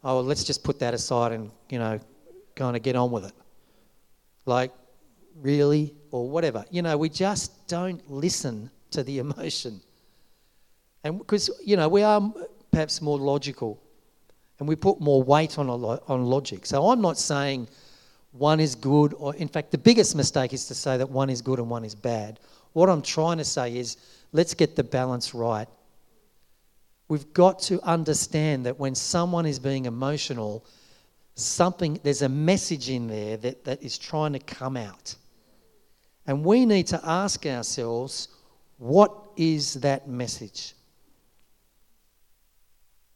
oh, 0.03 0.15
well, 0.15 0.23
let's 0.23 0.43
just 0.43 0.63
put 0.63 0.77
that 0.79 0.93
aside 0.93 1.31
and, 1.31 1.49
you 1.69 1.79
know, 1.79 1.99
kind 2.55 2.75
of 2.75 2.83
get 2.83 2.95
on 2.95 3.09
with 3.09 3.25
it. 3.25 3.33
Like, 4.49 4.71
really? 5.35 5.93
Or 6.09 6.27
whatever. 6.27 6.65
You 6.71 6.81
know, 6.81 6.97
we 6.97 7.07
just 7.07 7.67
don't 7.67 8.01
listen 8.09 8.71
to 8.91 9.03
the 9.03 9.19
emotion. 9.25 9.79
And 11.03 11.19
because, 11.19 11.49
you 11.63 11.77
know, 11.77 11.87
we 11.87 12.03
are 12.03 12.33
perhaps 12.71 13.01
more 13.01 13.17
logical 13.17 13.79
and 14.57 14.67
we 14.67 14.75
put 14.75 14.99
more 14.99 15.23
weight 15.23 15.57
on, 15.57 15.69
on 15.69 16.25
logic. 16.25 16.65
So 16.65 16.89
I'm 16.89 16.99
not 16.99 17.17
saying 17.17 17.67
one 18.31 18.59
is 18.59 18.75
good, 18.75 19.13
or 19.17 19.33
in 19.35 19.47
fact, 19.47 19.71
the 19.71 19.77
biggest 19.77 20.15
mistake 20.15 20.51
is 20.51 20.65
to 20.65 20.75
say 20.75 20.97
that 20.97 21.09
one 21.09 21.29
is 21.29 21.41
good 21.41 21.59
and 21.59 21.69
one 21.69 21.85
is 21.85 21.95
bad. 21.95 22.39
What 22.73 22.89
I'm 22.89 23.01
trying 23.01 23.37
to 23.37 23.45
say 23.45 23.77
is 23.77 23.97
let's 24.33 24.53
get 24.53 24.75
the 24.75 24.83
balance 24.83 25.33
right. 25.33 25.67
We've 27.07 27.31
got 27.33 27.59
to 27.69 27.81
understand 27.81 28.65
that 28.65 28.79
when 28.79 28.93
someone 28.95 29.45
is 29.45 29.57
being 29.59 29.85
emotional, 29.85 30.65
something 31.41 31.99
there's 32.03 32.21
a 32.21 32.29
message 32.29 32.89
in 32.89 33.07
there 33.07 33.37
that, 33.37 33.63
that 33.65 33.81
is 33.81 33.97
trying 33.97 34.33
to 34.33 34.39
come 34.39 34.77
out. 34.77 35.15
And 36.25 36.43
we 36.45 36.65
need 36.65 36.87
to 36.87 36.99
ask 37.03 37.45
ourselves, 37.45 38.29
what 38.77 39.11
is 39.35 39.75
that 39.75 40.07
message? 40.07 40.73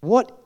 What 0.02 0.38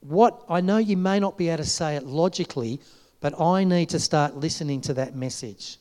what 0.00 0.44
I 0.48 0.60
know 0.60 0.76
you 0.76 0.96
may 0.96 1.18
not 1.18 1.36
be 1.36 1.48
able 1.48 1.64
to 1.64 1.68
say 1.68 1.96
it 1.96 2.04
logically, 2.04 2.80
but 3.20 3.40
I 3.40 3.64
need 3.64 3.88
to 3.90 3.98
start 3.98 4.36
listening 4.36 4.80
to 4.82 4.94
that 4.94 5.16
message. 5.16 5.78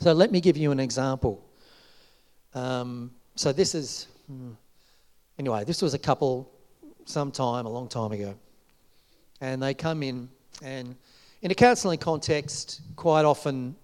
So 0.00 0.12
let 0.12 0.30
me 0.30 0.40
give 0.40 0.56
you 0.56 0.70
an 0.72 0.80
example. 0.80 1.44
Um, 2.54 3.10
so 3.34 3.52
this 3.52 3.74
is, 3.74 4.06
hmm, 4.26 4.52
anyway, 5.38 5.64
this 5.64 5.82
was 5.82 5.94
a 5.94 5.98
couple 5.98 6.50
some 7.04 7.30
time, 7.30 7.66
a 7.66 7.68
long 7.68 7.88
time 7.88 8.12
ago. 8.12 8.34
And 9.40 9.62
they 9.62 9.74
come 9.74 10.02
in, 10.02 10.28
and 10.62 10.96
in 11.42 11.50
a 11.50 11.54
counselling 11.54 11.98
context, 11.98 12.80
quite 12.96 13.24
often, 13.24 13.76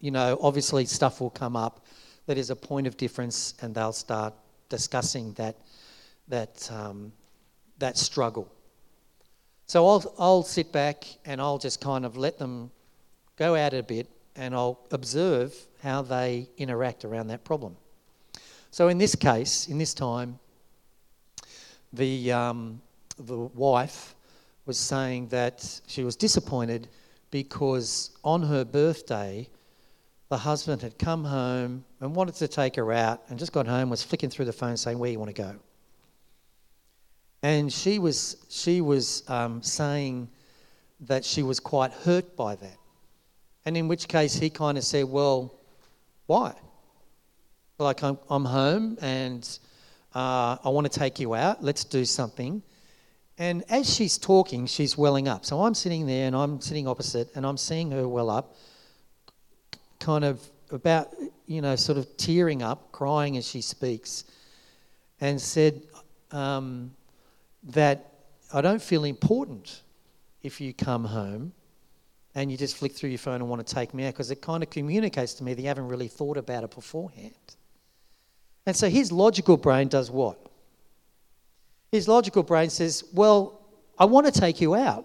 you 0.00 0.10
know, 0.10 0.38
obviously 0.40 0.84
stuff 0.86 1.20
will 1.20 1.30
come 1.30 1.56
up 1.56 1.84
that 2.26 2.38
is 2.38 2.50
a 2.50 2.56
point 2.56 2.86
of 2.86 2.96
difference, 2.96 3.54
and 3.60 3.74
they'll 3.74 3.92
start 3.92 4.34
discussing 4.68 5.32
that, 5.32 5.56
that, 6.28 6.70
um, 6.72 7.12
that 7.78 7.98
struggle. 7.98 8.50
So 9.66 9.86
I'll, 9.86 10.14
I'll 10.18 10.42
sit 10.42 10.72
back 10.72 11.04
and 11.24 11.40
I'll 11.40 11.58
just 11.58 11.80
kind 11.80 12.04
of 12.04 12.16
let 12.16 12.38
them 12.38 12.70
go 13.36 13.54
at 13.54 13.74
it 13.74 13.78
a 13.78 13.82
bit 13.82 14.08
and 14.36 14.54
I'll 14.54 14.80
observe 14.90 15.54
how 15.82 16.02
they 16.02 16.48
interact 16.56 17.04
around 17.04 17.28
that 17.28 17.44
problem. 17.44 17.76
So 18.70 18.88
in 18.88 18.98
this 18.98 19.14
case, 19.14 19.68
in 19.68 19.78
this 19.78 19.94
time, 19.94 20.38
the, 21.92 22.32
um, 22.32 22.80
the 23.18 23.36
wife 23.36 24.14
was 24.66 24.78
saying 24.78 25.28
that 25.28 25.80
she 25.86 26.04
was 26.04 26.16
disappointed 26.16 26.88
because 27.30 28.10
on 28.24 28.42
her 28.42 28.64
birthday, 28.64 29.48
the 30.28 30.38
husband 30.38 30.82
had 30.82 30.98
come 30.98 31.24
home 31.24 31.84
and 32.00 32.14
wanted 32.14 32.36
to 32.36 32.48
take 32.48 32.76
her 32.76 32.92
out 32.92 33.22
and 33.28 33.38
just 33.38 33.52
got 33.52 33.66
home, 33.66 33.90
was 33.90 34.02
flicking 34.02 34.30
through 34.30 34.44
the 34.44 34.52
phone 34.52 34.76
saying, 34.76 34.98
Where 34.98 35.10
you 35.10 35.18
want 35.18 35.34
to 35.34 35.42
go? 35.42 35.56
And 37.42 37.72
she 37.72 37.98
was, 37.98 38.36
she 38.48 38.80
was 38.80 39.28
um, 39.28 39.62
saying 39.62 40.28
that 41.00 41.24
she 41.24 41.42
was 41.42 41.58
quite 41.58 41.92
hurt 41.92 42.36
by 42.36 42.54
that. 42.56 42.76
And 43.64 43.76
in 43.76 43.88
which 43.88 44.08
case 44.08 44.34
he 44.34 44.50
kind 44.50 44.78
of 44.78 44.84
said, 44.84 45.06
Well, 45.06 45.58
why? 46.26 46.54
Like, 47.78 48.04
I'm, 48.04 48.18
I'm 48.28 48.44
home 48.44 48.98
and 49.00 49.58
uh, 50.14 50.58
I 50.62 50.68
want 50.68 50.90
to 50.90 50.98
take 50.98 51.18
you 51.18 51.34
out. 51.34 51.64
Let's 51.64 51.82
do 51.84 52.04
something. 52.04 52.62
And 53.40 53.64
as 53.70 53.92
she's 53.92 54.18
talking, 54.18 54.66
she's 54.66 54.98
welling 54.98 55.26
up. 55.26 55.46
So 55.46 55.62
I'm 55.62 55.72
sitting 55.72 56.06
there 56.06 56.26
and 56.26 56.36
I'm 56.36 56.60
sitting 56.60 56.86
opposite 56.86 57.34
and 57.34 57.46
I'm 57.46 57.56
seeing 57.56 57.90
her 57.90 58.06
well 58.06 58.28
up, 58.28 58.54
kind 59.98 60.26
of 60.26 60.46
about, 60.70 61.14
you 61.46 61.62
know, 61.62 61.74
sort 61.74 61.96
of 61.96 62.18
tearing 62.18 62.62
up, 62.62 62.92
crying 62.92 63.38
as 63.38 63.48
she 63.48 63.62
speaks, 63.62 64.24
and 65.22 65.40
said, 65.40 65.80
um, 66.32 66.90
that 67.62 68.12
I 68.52 68.60
don't 68.60 68.82
feel 68.82 69.04
important 69.04 69.84
if 70.42 70.60
you 70.60 70.74
come 70.74 71.06
home 71.06 71.52
and 72.34 72.52
you 72.52 72.58
just 72.58 72.76
flick 72.76 72.92
through 72.92 73.08
your 73.08 73.18
phone 73.18 73.36
and 73.36 73.48
want 73.48 73.66
to 73.66 73.74
take 73.74 73.94
me 73.94 74.04
out 74.04 74.12
because 74.12 74.30
it 74.30 74.42
kind 74.42 74.62
of 74.62 74.68
communicates 74.68 75.32
to 75.34 75.44
me 75.44 75.54
that 75.54 75.62
you 75.62 75.68
haven't 75.68 75.88
really 75.88 76.08
thought 76.08 76.36
about 76.36 76.62
it 76.62 76.74
beforehand. 76.74 77.32
And 78.66 78.76
so 78.76 78.90
his 78.90 79.10
logical 79.10 79.56
brain 79.56 79.88
does 79.88 80.10
what? 80.10 80.49
His 81.90 82.08
logical 82.08 82.42
brain 82.42 82.70
says, 82.70 83.04
Well, 83.12 83.60
I 83.98 84.04
want 84.04 84.26
to 84.26 84.32
take 84.32 84.60
you 84.60 84.74
out. 84.74 85.04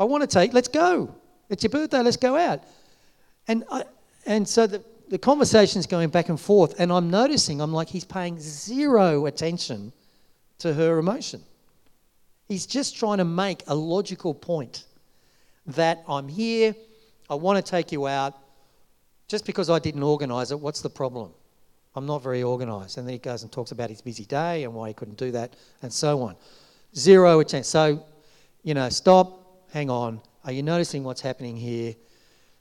I 0.00 0.04
want 0.04 0.22
to 0.22 0.26
take, 0.26 0.52
let's 0.52 0.68
go. 0.68 1.14
It's 1.48 1.62
your 1.62 1.70
birthday, 1.70 2.02
let's 2.02 2.16
go 2.16 2.36
out. 2.36 2.62
And, 3.46 3.64
I, 3.70 3.84
and 4.26 4.46
so 4.46 4.66
the, 4.66 4.84
the 5.08 5.18
conversation's 5.18 5.86
going 5.86 6.10
back 6.10 6.28
and 6.28 6.38
forth, 6.38 6.78
and 6.78 6.92
I'm 6.92 7.10
noticing, 7.10 7.60
I'm 7.60 7.72
like, 7.72 7.88
he's 7.88 8.04
paying 8.04 8.38
zero 8.38 9.26
attention 9.26 9.92
to 10.58 10.74
her 10.74 10.98
emotion. 10.98 11.42
He's 12.46 12.66
just 12.66 12.96
trying 12.96 13.18
to 13.18 13.24
make 13.24 13.62
a 13.66 13.74
logical 13.74 14.34
point 14.34 14.84
that 15.66 16.02
I'm 16.08 16.28
here, 16.28 16.74
I 17.28 17.34
want 17.34 17.64
to 17.64 17.70
take 17.70 17.92
you 17.92 18.06
out. 18.06 18.34
Just 19.28 19.44
because 19.44 19.68
I 19.68 19.78
didn't 19.78 20.02
organise 20.02 20.50
it, 20.50 20.58
what's 20.58 20.80
the 20.80 20.88
problem? 20.88 21.32
I'm 21.98 22.06
not 22.06 22.22
very 22.22 22.44
organised. 22.44 22.96
And 22.96 23.06
then 23.06 23.12
he 23.12 23.18
goes 23.18 23.42
and 23.42 23.50
talks 23.50 23.72
about 23.72 23.90
his 23.90 24.00
busy 24.00 24.24
day 24.24 24.62
and 24.62 24.72
why 24.72 24.88
he 24.88 24.94
couldn't 24.94 25.18
do 25.18 25.32
that 25.32 25.54
and 25.82 25.92
so 25.92 26.22
on. 26.22 26.36
Zero 26.96 27.42
chance. 27.42 27.66
So, 27.66 28.06
you 28.62 28.72
know, 28.72 28.88
stop, 28.88 29.66
hang 29.72 29.90
on. 29.90 30.20
Are 30.44 30.52
you 30.52 30.62
noticing 30.62 31.02
what's 31.02 31.20
happening 31.20 31.56
here? 31.56 31.96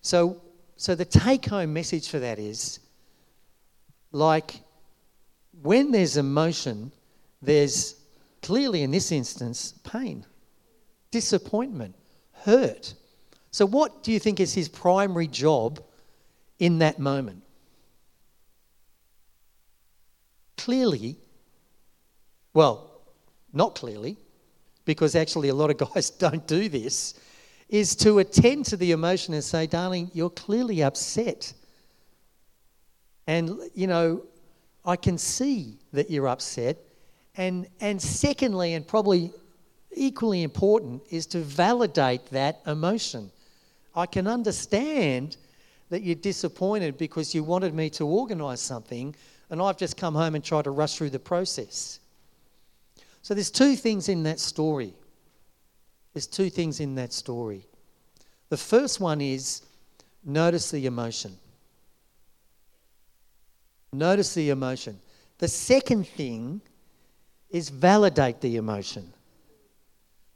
So, 0.02 0.42
so 0.76 0.96
the 0.96 1.06
take 1.06 1.46
home 1.46 1.72
message 1.72 2.10
for 2.10 2.18
that 2.18 2.40
is 2.40 2.80
like 4.12 4.60
when 5.62 5.92
there's 5.92 6.18
emotion, 6.18 6.92
there's 7.42 7.96
clearly 8.42 8.82
in 8.82 8.90
this 8.90 9.12
instance 9.12 9.76
pain, 9.84 10.26
disappointment, 11.12 11.94
hurt. 12.32 12.96
So, 13.52 13.68
what 13.68 14.02
do 14.02 14.12
you 14.12 14.20
think 14.20 14.40
is 14.40 14.54
his 14.54 14.68
primary 14.68 15.28
job 15.28 15.84
in 16.58 16.80
that 16.80 16.98
moment? 16.98 17.44
Clearly, 20.58 21.18
well, 22.54 23.02
not 23.54 23.76
clearly, 23.76 24.18
because 24.86 25.16
actually 25.16 25.50
a 25.50 25.56
lot 25.56 25.70
of 25.70 25.78
guys 25.94 26.10
don't 26.10 26.46
do 26.48 26.70
this, 26.70 27.14
is 27.70 27.96
to 27.98 28.20
attend 28.20 28.66
to 28.66 28.78
the 28.78 28.92
emotion 28.92 29.34
and 29.34 29.44
say, 29.44 29.68
darling, 29.68 30.10
you're 30.14 30.30
clearly 30.30 30.84
upset. 30.84 31.54
And, 33.28 33.60
you 33.76 33.88
know, 33.88 34.24
I 34.86 34.96
can 34.96 35.18
see 35.18 35.78
that 35.92 36.10
you're 36.10 36.30
upset. 36.30 36.78
And, 37.36 37.68
and 37.82 38.02
secondly, 38.02 38.74
and 38.74 38.88
probably 38.88 39.32
equally 39.94 40.44
important, 40.44 41.04
is 41.10 41.26
to 41.28 41.40
validate 41.40 42.26
that 42.28 42.62
emotion. 42.66 43.32
I 43.96 44.06
can 44.06 44.28
understand 44.28 45.36
that 45.90 46.04
you're 46.04 46.16
disappointed 46.16 46.98
because 46.98 47.36
you 47.36 47.44
wanted 47.44 47.74
me 47.74 47.90
to 47.92 48.06
organise 48.08 48.62
something 48.62 49.16
and 49.50 49.62
I've 49.62 49.78
just 49.78 49.98
come 49.98 50.16
home 50.16 50.36
and 50.36 50.44
tried 50.44 50.66
to 50.66 50.72
rush 50.72 50.96
through 50.96 51.12
the 51.12 51.20
process. 51.20 52.00
So 53.22 53.34
there's 53.34 53.52
two 53.52 53.76
things 53.76 54.10
in 54.10 54.24
that 54.24 54.40
story. 54.40 54.94
There's 56.14 56.28
two 56.28 56.50
things 56.50 56.80
in 56.80 56.96
that 56.96 57.14
story. 57.14 57.66
The 58.50 58.58
first 58.58 59.00
one 59.00 59.22
is 59.22 59.62
notice 60.24 60.72
the 60.72 60.86
emotion. 60.86 61.38
Notice 63.94 64.34
the 64.34 64.50
emotion. 64.50 65.00
The 65.38 65.48
second 65.48 66.08
thing 66.08 66.62
is 67.50 67.70
validate 67.70 68.42
the 68.42 68.58
emotion. 68.58 69.14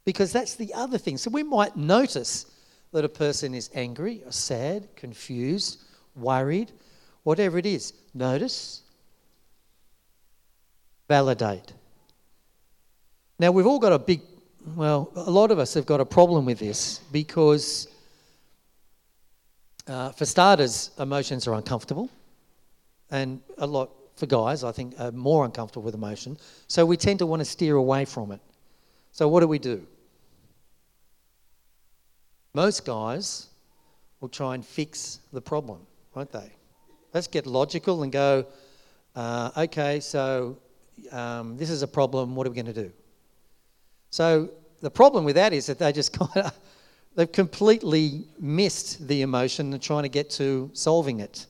Because 0.05 0.31
that's 0.31 0.55
the 0.55 0.73
other 0.73 0.97
thing. 0.97 1.17
So 1.17 1.29
we 1.29 1.43
might 1.43 1.75
notice 1.75 2.45
that 2.91 3.05
a 3.05 3.09
person 3.09 3.53
is 3.53 3.69
angry 3.73 4.23
or 4.25 4.31
sad, 4.31 4.87
confused, 4.95 5.81
worried, 6.15 6.71
whatever 7.23 7.57
it 7.57 7.65
is. 7.65 7.93
Notice, 8.13 8.80
validate. 11.11 11.73
Now, 13.37 13.51
we've 13.51 13.67
all 13.67 13.79
got 13.79 13.91
a 13.91 13.99
big, 13.99 14.21
well, 14.77 15.11
a 15.15 15.29
lot 15.29 15.51
of 15.51 15.59
us 15.59 15.73
have 15.73 15.85
got 15.85 15.99
a 15.99 16.05
problem 16.05 16.45
with 16.45 16.59
this 16.59 17.01
because, 17.11 17.89
uh, 19.87 20.11
for 20.13 20.25
starters, 20.25 20.91
emotions 20.97 21.47
are 21.47 21.55
uncomfortable. 21.55 22.07
And 23.09 23.41
a 23.57 23.67
lot, 23.67 23.89
for 24.15 24.25
guys, 24.25 24.63
I 24.63 24.71
think, 24.71 24.93
are 24.99 25.11
more 25.11 25.43
uncomfortable 25.43 25.83
with 25.83 25.95
emotion. 25.95 26.37
So 26.67 26.85
we 26.85 26.95
tend 26.95 27.19
to 27.19 27.25
want 27.25 27.41
to 27.41 27.49
steer 27.55 27.75
away 27.75 28.05
from 28.05 28.31
it. 28.31 28.39
So 29.11 29.27
what 29.27 29.41
do 29.41 29.47
we 29.47 29.59
do? 29.59 29.85
Most 32.53 32.85
guys 32.85 33.49
will 34.21 34.29
try 34.29 34.55
and 34.55 34.63
fix 34.65 35.19
the 35.33 35.41
problem, 35.41 35.79
won't 36.15 36.31
they? 36.31 36.49
Let's 37.13 37.27
get 37.27 37.45
logical 37.45 38.03
and 38.03 38.11
go, 38.13 38.45
uh, 39.15 39.65
okay, 39.65 39.99
so 39.99 40.57
um, 41.11 41.57
this 41.57 41.69
is 41.69 41.81
a 41.81 41.87
problem, 41.87 42.35
what 42.35 42.47
are 42.47 42.49
we 42.49 42.55
going 42.55 42.73
to 42.73 42.73
do? 42.73 42.91
So 44.09 44.51
the 44.81 44.91
problem 44.91 45.23
with 45.23 45.35
that 45.35 45.53
is 45.53 45.65
that 45.67 45.79
they 45.79 45.91
just 45.91 46.13
kind 46.19 46.45
of, 46.47 46.53
they've 47.15 47.31
completely 47.31 48.25
missed 48.39 49.07
the 49.07 49.21
emotion 49.21 49.73
and 49.73 49.81
trying 49.81 50.03
to 50.03 50.09
get 50.09 50.29
to 50.31 50.69
solving 50.73 51.19
it. 51.19 51.47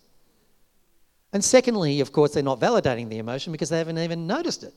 And 1.34 1.44
secondly, 1.44 2.02
of 2.02 2.12
course, 2.12 2.34
they're 2.34 2.44
not 2.44 2.60
validating 2.60 3.10
the 3.10 3.18
emotion 3.18 3.52
because 3.52 3.70
they 3.70 3.78
haven't 3.78 3.98
even 3.98 4.28
noticed 4.28 4.64
it. 4.64 4.74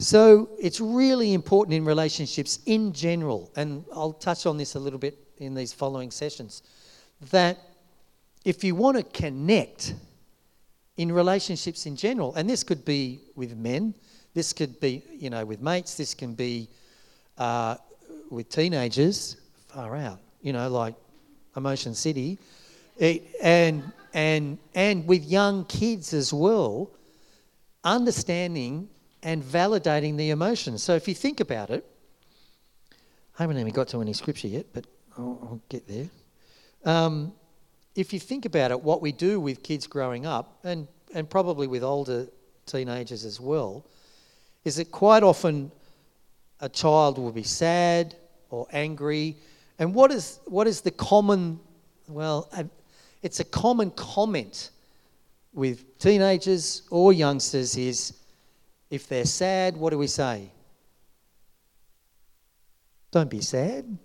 So 0.00 0.50
it's 0.60 0.80
really 0.80 1.34
important 1.34 1.74
in 1.74 1.84
relationships 1.84 2.60
in 2.66 2.92
general, 2.92 3.50
and 3.56 3.84
I'll 3.92 4.12
touch 4.12 4.46
on 4.46 4.56
this 4.56 4.76
a 4.76 4.78
little 4.78 4.98
bit 4.98 5.18
in 5.38 5.54
these 5.54 5.72
following 5.72 6.12
sessions, 6.12 6.62
that 7.32 7.58
if 8.44 8.62
you 8.62 8.76
want 8.76 8.96
to 8.96 9.02
connect 9.02 9.94
in 10.98 11.12
relationships 11.12 11.86
in 11.86 11.96
general, 11.96 12.34
and 12.34 12.50
this 12.50 12.62
could 12.62 12.84
be 12.84 13.20
with 13.36 13.56
men, 13.56 13.94
this 14.34 14.52
could 14.52 14.78
be, 14.80 15.02
you 15.16 15.30
know, 15.30 15.44
with 15.44 15.62
mates, 15.62 15.94
this 15.94 16.12
can 16.12 16.34
be 16.34 16.68
uh, 17.38 17.76
with 18.30 18.48
teenagers, 18.48 19.36
far 19.68 19.96
out, 19.96 20.18
you 20.42 20.52
know, 20.52 20.68
like 20.68 20.94
Emotion 21.56 21.94
City, 21.94 22.36
it, 22.96 23.22
and, 23.40 23.84
and, 24.12 24.58
and 24.74 25.06
with 25.06 25.24
young 25.24 25.64
kids 25.66 26.12
as 26.12 26.32
well, 26.32 26.90
understanding 27.84 28.88
and 29.22 29.40
validating 29.42 30.16
the 30.16 30.30
emotions. 30.30 30.82
So 30.82 30.94
if 30.94 31.06
you 31.06 31.14
think 31.14 31.38
about 31.38 31.70
it, 31.70 31.84
I 33.38 33.44
haven't 33.44 33.58
even 33.58 33.72
got 33.72 33.86
to 33.88 34.02
any 34.02 34.14
scripture 34.14 34.48
yet, 34.48 34.66
but 34.72 34.84
I'll, 35.16 35.38
I'll 35.42 35.60
get 35.68 35.86
there. 35.86 36.08
Um, 36.84 37.32
if 37.94 38.12
you 38.12 38.20
think 38.20 38.44
about 38.44 38.70
it, 38.70 38.80
what 38.80 39.02
we 39.02 39.12
do 39.12 39.40
with 39.40 39.62
kids 39.62 39.86
growing 39.86 40.26
up, 40.26 40.58
and, 40.64 40.86
and 41.14 41.28
probably 41.28 41.66
with 41.66 41.82
older 41.82 42.28
teenagers 42.66 43.24
as 43.24 43.40
well, 43.40 43.84
is 44.64 44.76
that 44.76 44.90
quite 44.90 45.22
often 45.22 45.70
a 46.60 46.68
child 46.68 47.18
will 47.18 47.32
be 47.32 47.42
sad 47.42 48.14
or 48.50 48.66
angry. 48.72 49.36
And 49.78 49.94
what 49.94 50.10
is, 50.10 50.40
what 50.46 50.66
is 50.66 50.80
the 50.80 50.90
common, 50.90 51.60
well, 52.08 52.48
um, 52.52 52.70
it's 53.22 53.40
a 53.40 53.44
common 53.44 53.90
comment 53.92 54.70
with 55.52 55.98
teenagers 55.98 56.82
or 56.90 57.12
youngsters 57.12 57.76
is 57.76 58.14
if 58.90 59.08
they're 59.08 59.24
sad, 59.24 59.76
what 59.76 59.90
do 59.90 59.98
we 59.98 60.06
say? 60.06 60.50
Don't 63.10 63.30
be 63.30 63.40
sad. 63.40 63.98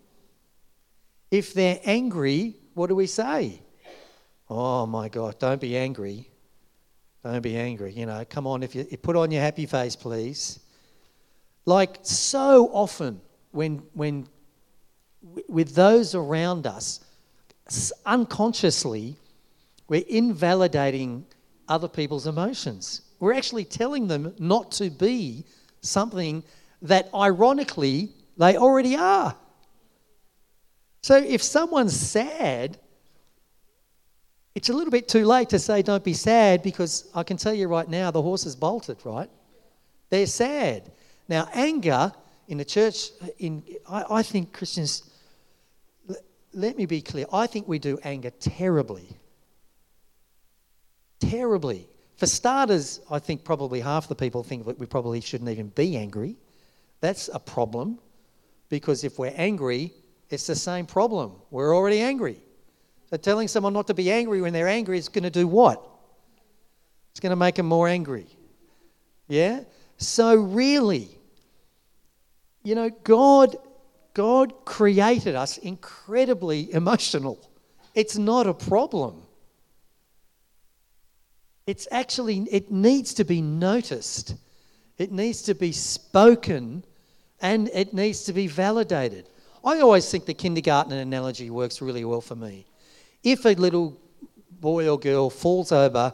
If 1.29 1.53
they're 1.53 1.79
angry, 1.83 2.55
what 2.73 2.87
do 2.87 2.95
we 2.95 3.07
say? 3.07 3.62
Oh 4.49 4.85
my 4.85 5.09
God, 5.09 5.39
don't 5.39 5.61
be 5.61 5.77
angry. 5.77 6.29
Don't 7.23 7.41
be 7.41 7.55
angry. 7.55 7.93
You 7.93 8.05
know, 8.05 8.25
come 8.29 8.45
on, 8.45 8.63
if 8.63 8.75
you, 8.75 8.85
put 9.01 9.15
on 9.15 9.31
your 9.31 9.41
happy 9.41 9.65
face, 9.65 9.95
please. 9.95 10.59
Like 11.65 11.99
so 12.01 12.67
often, 12.73 13.21
when, 13.51 13.83
when 13.93 14.27
with 15.47 15.73
those 15.73 16.15
around 16.15 16.67
us, 16.67 16.99
unconsciously, 18.05 19.15
we're 19.87 20.03
invalidating 20.07 21.25
other 21.69 21.87
people's 21.87 22.27
emotions. 22.27 23.01
We're 23.19 23.33
actually 23.33 23.65
telling 23.65 24.07
them 24.07 24.33
not 24.37 24.71
to 24.73 24.89
be 24.89 25.45
something 25.81 26.43
that 26.81 27.09
ironically 27.13 28.09
they 28.37 28.57
already 28.57 28.97
are. 28.97 29.35
So 31.01 31.17
if 31.17 31.41
someone's 31.41 31.97
sad, 31.97 32.77
it's 34.55 34.69
a 34.69 34.73
little 34.73 34.91
bit 34.91 35.07
too 35.07 35.25
late 35.25 35.49
to 35.49 35.59
say 35.59 35.81
don't 35.81 36.03
be 36.03 36.13
sad 36.13 36.61
because 36.61 37.09
I 37.15 37.23
can 37.23 37.37
tell 37.37 37.53
you 37.53 37.67
right 37.67 37.87
now 37.87 38.11
the 38.11 38.21
horse 38.21 38.45
is 38.45 38.55
bolted, 38.55 38.97
right? 39.03 39.29
They're 40.09 40.27
sad. 40.27 40.91
Now, 41.27 41.47
anger 41.53 42.11
in 42.47 42.57
the 42.57 42.65
church, 42.65 43.09
uh, 43.21 43.27
in, 43.39 43.63
I, 43.89 44.03
I 44.09 44.23
think 44.23 44.53
Christians, 44.53 45.09
let 46.53 46.77
me 46.77 46.85
be 46.85 47.01
clear, 47.01 47.25
I 47.33 47.47
think 47.47 47.67
we 47.67 47.79
do 47.79 47.97
anger 48.03 48.29
terribly. 48.29 49.07
Terribly. 51.19 51.87
For 52.17 52.27
starters, 52.27 52.99
I 53.09 53.17
think 53.17 53.43
probably 53.43 53.79
half 53.79 54.07
the 54.07 54.15
people 54.15 54.43
think 54.43 54.65
that 54.65 54.77
we 54.77 54.85
probably 54.85 55.19
shouldn't 55.21 55.49
even 55.49 55.69
be 55.69 55.97
angry. 55.97 56.35
That's 57.01 57.29
a 57.33 57.39
problem 57.39 57.97
because 58.69 59.03
if 59.03 59.17
we're 59.17 59.33
angry, 59.35 59.93
it's 60.29 60.45
the 60.45 60.55
same 60.55 60.85
problem. 60.85 61.33
We're 61.49 61.75
already 61.75 62.01
angry. 62.01 62.41
So 63.13 63.17
telling 63.17 63.47
someone 63.47 63.73
not 63.73 63.85
to 63.85 63.93
be 63.93 64.11
angry 64.11 64.41
when 64.41 64.53
they're 64.53 64.67
angry 64.67 64.97
is 64.97 65.07
going 65.07 65.23
to 65.23 65.29
do 65.29 65.45
what? 65.45 65.87
It's 67.11 67.19
going 67.19 67.29
to 67.29 67.35
make 67.35 67.53
them 67.53 67.67
more 67.67 67.87
angry. 67.87 68.25
Yeah? 69.27 69.59
So 69.97 70.33
really, 70.33 71.15
you 72.63 72.73
know, 72.73 72.89
God 72.89 73.55
God 74.15 74.65
created 74.65 75.35
us 75.35 75.59
incredibly 75.59 76.73
emotional. 76.73 77.39
It's 77.93 78.17
not 78.17 78.47
a 78.47 78.53
problem. 78.55 79.21
It's 81.67 81.87
actually, 81.91 82.47
it 82.51 82.71
needs 82.71 83.13
to 83.13 83.23
be 83.23 83.43
noticed, 83.43 84.33
it 84.97 85.11
needs 85.11 85.43
to 85.43 85.53
be 85.53 85.71
spoken, 85.71 86.83
and 87.39 87.69
it 87.75 87.93
needs 87.93 88.23
to 88.23 88.33
be 88.33 88.47
validated. 88.47 89.29
I 89.63 89.81
always 89.81 90.09
think 90.09 90.25
the 90.25 90.33
kindergarten 90.33 90.93
analogy 90.93 91.51
works 91.51 91.79
really 91.79 92.05
well 92.05 92.19
for 92.19 92.35
me. 92.35 92.65
If 93.23 93.45
a 93.45 93.53
little 93.53 93.97
boy 94.59 94.89
or 94.89 94.99
girl 94.99 95.29
falls 95.29 95.71
over, 95.71 96.13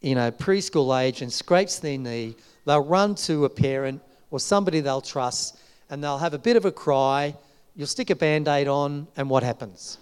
you 0.00 0.14
know, 0.14 0.30
preschool 0.30 0.98
age 1.00 1.22
and 1.22 1.32
scrapes 1.32 1.78
their 1.78 1.98
knee, 1.98 2.36
they'll 2.64 2.84
run 2.84 3.14
to 3.14 3.44
a 3.44 3.50
parent 3.50 4.02
or 4.30 4.40
somebody 4.40 4.80
they'll 4.80 5.00
trust 5.00 5.58
and 5.90 6.02
they'll 6.02 6.18
have 6.18 6.34
a 6.34 6.38
bit 6.38 6.56
of 6.56 6.64
a 6.64 6.72
cry. 6.72 7.34
You'll 7.74 7.86
stick 7.86 8.10
a 8.10 8.16
band 8.16 8.48
aid 8.48 8.68
on, 8.68 9.06
and 9.16 9.30
what 9.30 9.42
happens? 9.42 9.98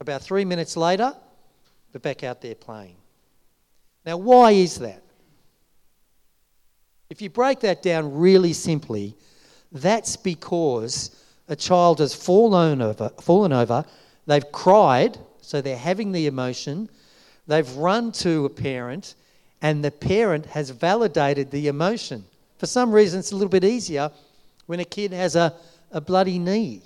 About 0.00 0.22
three 0.22 0.44
minutes 0.44 0.76
later, 0.76 1.14
they're 1.92 2.00
back 2.00 2.24
out 2.24 2.40
there 2.40 2.54
playing. 2.54 2.96
Now, 4.04 4.16
why 4.16 4.52
is 4.52 4.78
that? 4.78 5.02
If 7.10 7.22
you 7.22 7.30
break 7.30 7.60
that 7.60 7.82
down 7.82 8.16
really 8.16 8.52
simply, 8.52 9.14
that's 9.72 10.16
because 10.16 11.10
a 11.48 11.56
child 11.56 12.00
has 12.00 12.14
fallen 12.14 12.80
over, 12.80 13.10
fallen 13.20 13.52
over, 13.52 13.84
they've 14.26 14.50
cried, 14.52 15.18
so 15.40 15.60
they're 15.60 15.76
having 15.76 16.12
the 16.12 16.26
emotion, 16.26 16.88
they've 17.46 17.70
run 17.76 18.12
to 18.12 18.44
a 18.44 18.50
parent, 18.50 19.14
and 19.62 19.84
the 19.84 19.90
parent 19.90 20.46
has 20.46 20.70
validated 20.70 21.50
the 21.50 21.68
emotion. 21.68 22.24
For 22.58 22.66
some 22.66 22.92
reason, 22.92 23.20
it's 23.20 23.32
a 23.32 23.36
little 23.36 23.48
bit 23.48 23.64
easier 23.64 24.10
when 24.66 24.80
a 24.80 24.84
kid 24.84 25.12
has 25.12 25.36
a, 25.36 25.54
a 25.90 26.00
bloody 26.00 26.38
knee. 26.38 26.82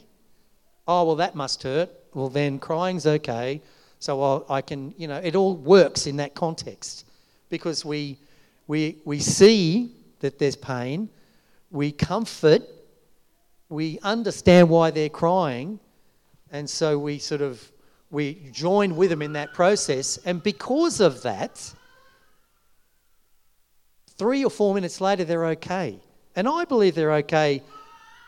Oh, 0.87 1.05
well, 1.05 1.17
that 1.17 1.35
must 1.35 1.63
hurt. 1.63 1.91
Well, 2.15 2.29
then 2.29 2.59
crying's 2.59 3.07
okay. 3.07 3.61
So 4.01 4.23
I'll, 4.23 4.47
I 4.49 4.63
can, 4.63 4.95
you 4.97 5.09
know, 5.09 5.17
it 5.19 5.35
all 5.35 5.57
works 5.57 6.07
in 6.07 6.17
that 6.17 6.35
context 6.35 7.05
because 7.51 7.85
we, 7.85 8.17
we, 8.67 8.97
we 9.05 9.19
see 9.19 9.93
that 10.21 10.39
there's 10.39 10.57
pain, 10.57 11.09
we 11.71 11.93
comfort, 11.93 12.63
we 13.69 13.99
understand 14.03 14.71
why 14.71 14.91
they're 14.91 15.09
crying, 15.09 15.79
And 16.53 16.69
so 16.69 16.99
we 16.99 17.19
sort 17.19 17.41
of 17.41 17.71
we 18.11 18.49
join 18.53 18.97
with 18.97 19.11
them 19.11 19.21
in 19.21 19.35
that 19.35 19.53
process, 19.53 20.19
and 20.25 20.43
because 20.43 21.01
of 21.01 21.23
that, 21.23 21.75
three 24.17 24.45
or 24.45 24.51
four 24.51 24.75
minutes 24.75 25.01
later 25.01 25.25
they're 25.25 25.47
okay. 25.47 25.99
And 26.35 26.49
I 26.49 26.65
believe 26.65 26.95
they're 26.95 27.15
okay 27.15 27.63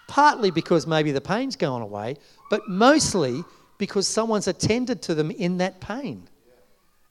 partly 0.08 0.50
because 0.50 0.86
maybe 0.86 1.12
the 1.12 1.20
pain's 1.20 1.54
gone 1.54 1.82
away, 1.82 2.16
but 2.50 2.68
mostly 2.68 3.44
because 3.78 4.08
someone's 4.08 4.48
attended 4.48 5.00
to 5.02 5.14
them 5.14 5.30
in 5.30 5.58
that 5.58 5.80
pain 5.80 6.28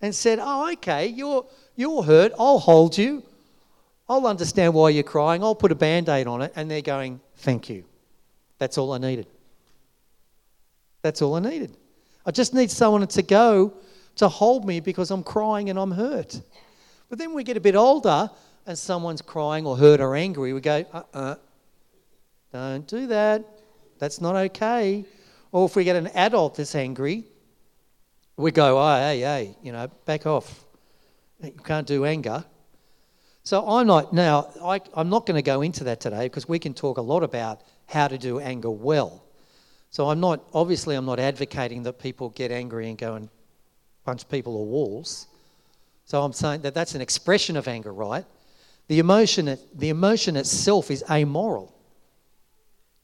and 0.01 0.13
said, 0.13 0.39
Oh, 0.41 0.71
okay, 0.73 1.07
you're, 1.07 1.45
you're 1.75 2.03
hurt. 2.03 2.33
I'll 2.37 2.59
hold 2.59 2.97
you. 2.97 3.23
I'll 4.09 4.27
understand 4.27 4.73
why 4.73 4.89
you're 4.89 5.03
crying. 5.03 5.43
I'll 5.43 5.55
put 5.55 5.71
a 5.71 5.75
band 5.75 6.09
aid 6.09 6.27
on 6.27 6.41
it. 6.41 6.51
And 6.55 6.69
they're 6.69 6.81
going, 6.81 7.21
Thank 7.37 7.69
you. 7.69 7.85
That's 8.57 8.77
all 8.77 8.91
I 8.91 8.97
needed. 8.97 9.27
That's 11.01 11.21
all 11.21 11.35
I 11.35 11.39
needed. 11.39 11.77
I 12.25 12.31
just 12.31 12.53
need 12.53 12.69
someone 12.69 13.05
to 13.07 13.21
go 13.21 13.73
to 14.17 14.27
hold 14.27 14.65
me 14.65 14.79
because 14.79 15.11
I'm 15.11 15.23
crying 15.23 15.69
and 15.69 15.79
I'm 15.79 15.91
hurt. 15.91 16.41
But 17.09 17.17
then 17.17 17.33
we 17.33 17.43
get 17.43 17.57
a 17.57 17.61
bit 17.61 17.75
older 17.75 18.29
and 18.65 18.77
someone's 18.77 19.21
crying 19.21 19.65
or 19.65 19.77
hurt 19.77 20.01
or 20.01 20.15
angry. 20.15 20.53
We 20.53 20.61
go, 20.61 20.85
uh 20.93 21.03
uh-uh, 21.13 21.17
uh, 21.17 21.35
don't 22.51 22.87
do 22.87 23.07
that. 23.07 23.45
That's 23.97 24.21
not 24.21 24.35
okay. 24.35 25.05
Or 25.51 25.65
if 25.65 25.75
we 25.75 25.83
get 25.83 25.95
an 25.95 26.07
adult 26.07 26.55
that's 26.55 26.75
angry, 26.75 27.25
we 28.37 28.51
go, 28.51 28.79
oh, 28.79 28.95
hey, 28.95 29.19
hey, 29.19 29.57
you 29.63 29.71
know, 29.71 29.87
back 30.05 30.25
off. 30.25 30.63
You 31.41 31.51
can't 31.51 31.87
do 31.87 32.05
anger. 32.05 32.43
So 33.43 33.67
I'm 33.67 33.87
not, 33.87 34.13
now, 34.13 34.49
I, 34.63 34.79
I'm 34.93 35.09
not 35.09 35.25
going 35.25 35.35
to 35.35 35.41
go 35.41 35.61
into 35.61 35.85
that 35.85 35.99
today 35.99 36.25
because 36.25 36.47
we 36.47 36.59
can 36.59 36.73
talk 36.73 36.97
a 36.97 37.01
lot 37.01 37.23
about 37.23 37.61
how 37.87 38.07
to 38.07 38.17
do 38.17 38.39
anger 38.39 38.69
well. 38.69 39.23
So 39.91 40.09
I'm 40.09 40.19
not, 40.19 40.41
obviously, 40.53 40.95
I'm 40.95 41.05
not 41.05 41.19
advocating 41.19 41.83
that 41.83 41.99
people 41.99 42.29
get 42.29 42.51
angry 42.51 42.89
and 42.89 42.97
go 42.97 43.15
and 43.15 43.29
punch 44.05 44.27
people 44.29 44.55
or 44.55 44.65
walls. 44.65 45.27
So 46.05 46.21
I'm 46.23 46.33
saying 46.33 46.61
that 46.61 46.73
that's 46.73 46.95
an 46.95 47.01
expression 47.01 47.57
of 47.57 47.67
anger, 47.67 47.93
right? 47.93 48.25
The 48.87 48.99
emotion, 48.99 49.57
the 49.75 49.89
emotion 49.89 50.35
itself 50.35 50.89
is 50.89 51.03
amoral 51.09 51.75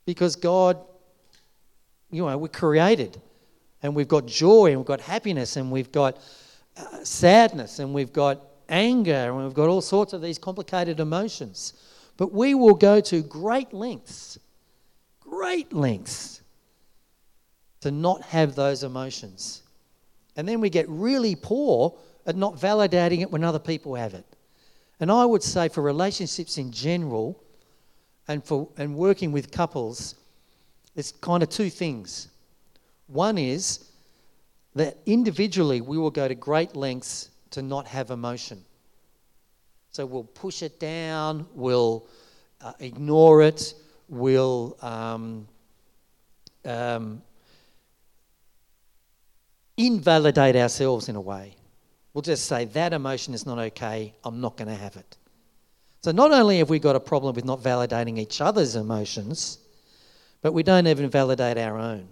because 0.05 0.35
God, 0.35 0.79
you 2.11 2.25
know, 2.25 2.37
we're 2.37 2.47
created 2.47 3.19
and 3.83 3.95
we've 3.95 4.07
got 4.07 4.25
joy 4.25 4.67
and 4.67 4.77
we've 4.77 4.87
got 4.87 5.01
happiness 5.01 5.57
and 5.57 5.71
we've 5.71 5.91
got 5.91 6.17
uh, 6.77 7.03
sadness 7.03 7.79
and 7.79 7.93
we've 7.93 8.13
got 8.13 8.41
anger 8.69 9.13
and 9.13 9.43
we've 9.43 9.53
got 9.53 9.69
all 9.69 9.81
sorts 9.81 10.13
of 10.13 10.21
these 10.21 10.37
complicated 10.37 10.99
emotions. 10.99 11.73
But 12.17 12.31
we 12.31 12.55
will 12.55 12.73
go 12.73 12.99
to 13.01 13.21
great 13.21 13.73
lengths, 13.73 14.39
great 15.19 15.73
lengths 15.73 16.41
to 17.81 17.91
not 17.91 18.21
have 18.23 18.55
those 18.55 18.83
emotions. 18.83 19.61
And 20.35 20.47
then 20.47 20.61
we 20.61 20.69
get 20.69 20.87
really 20.89 21.35
poor 21.35 21.97
at 22.25 22.35
not 22.35 22.55
validating 22.55 23.21
it 23.21 23.31
when 23.31 23.43
other 23.43 23.59
people 23.59 23.95
have 23.95 24.13
it. 24.13 24.25
And 24.99 25.11
I 25.11 25.25
would 25.25 25.43
say 25.43 25.69
for 25.69 25.81
relationships 25.81 26.57
in 26.57 26.71
general, 26.71 27.41
and 28.27 28.43
for 28.43 28.69
and 28.77 28.95
working 28.95 29.31
with 29.31 29.51
couples, 29.51 30.15
it's 30.95 31.11
kind 31.11 31.43
of 31.43 31.49
two 31.49 31.69
things. 31.69 32.29
One 33.07 33.37
is 33.37 33.91
that 34.73 34.97
individually 35.05 35.81
we 35.81 35.97
will 35.97 36.11
go 36.11 36.27
to 36.27 36.35
great 36.35 36.75
lengths 36.75 37.29
to 37.51 37.61
not 37.61 37.87
have 37.87 38.09
emotion. 38.09 38.63
So 39.91 40.05
we'll 40.05 40.23
push 40.23 40.61
it 40.61 40.79
down, 40.79 41.47
we'll 41.53 42.07
uh, 42.61 42.73
ignore 42.79 43.41
it, 43.41 43.75
we'll 44.09 44.77
um, 44.81 45.47
um, 46.65 47.21
invalidate 49.77 50.55
ourselves 50.55 51.09
in 51.09 51.15
a 51.15 51.21
way. 51.21 51.55
We'll 52.13 52.21
just 52.21 52.45
say 52.45 52.65
that 52.65 52.93
emotion 52.93 53.33
is 53.33 53.45
not 53.45 53.59
okay, 53.59 54.13
I'm 54.23 54.39
not 54.39 54.55
going 54.57 54.69
to 54.69 54.75
have 54.75 54.95
it. 54.95 55.17
So 56.01 56.11
not 56.11 56.31
only 56.31 56.59
have 56.59 56.69
we 56.69 56.79
got 56.79 56.95
a 56.95 56.99
problem 56.99 57.35
with 57.35 57.45
not 57.45 57.61
validating 57.61 58.19
each 58.19 58.39
other's 58.39 58.75
emotions, 58.75 59.59
but 60.41 60.53
we 60.53 60.63
don't 60.63 60.87
even 60.87 61.09
validate 61.09 61.57
our 61.57 61.77
own. 61.77 62.07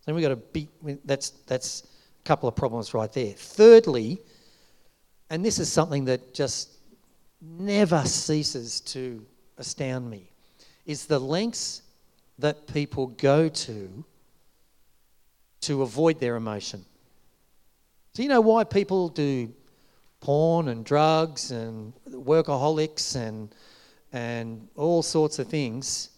So 0.00 0.14
we've 0.14 0.22
got 0.22 0.30
to 0.30 0.36
be, 0.36 0.68
that's, 1.04 1.30
that's 1.46 1.82
a 2.20 2.24
couple 2.24 2.48
of 2.48 2.56
problems 2.56 2.94
right 2.94 3.12
there. 3.12 3.34
Thirdly, 3.34 4.18
and 5.30 5.44
this 5.44 5.58
is 5.58 5.70
something 5.70 6.06
that 6.06 6.32
just 6.32 6.70
never 7.40 8.02
ceases 8.04 8.80
to 8.80 9.24
astound 9.58 10.08
me, 10.08 10.30
is 10.86 11.06
the 11.06 11.18
lengths 11.18 11.82
that 12.38 12.66
people 12.66 13.08
go 13.08 13.48
to 13.48 14.04
to 15.60 15.82
avoid 15.82 16.20
their 16.20 16.36
emotion. 16.36 16.84
Do 18.16 18.22
you 18.22 18.30
know 18.30 18.40
why 18.40 18.64
people 18.64 19.10
do 19.10 19.52
porn 20.20 20.68
and 20.68 20.86
drugs 20.86 21.50
and 21.50 21.92
workaholics 22.08 23.14
and, 23.14 23.54
and 24.10 24.68
all 24.74 25.02
sorts 25.02 25.38
of 25.38 25.48
things, 25.48 26.08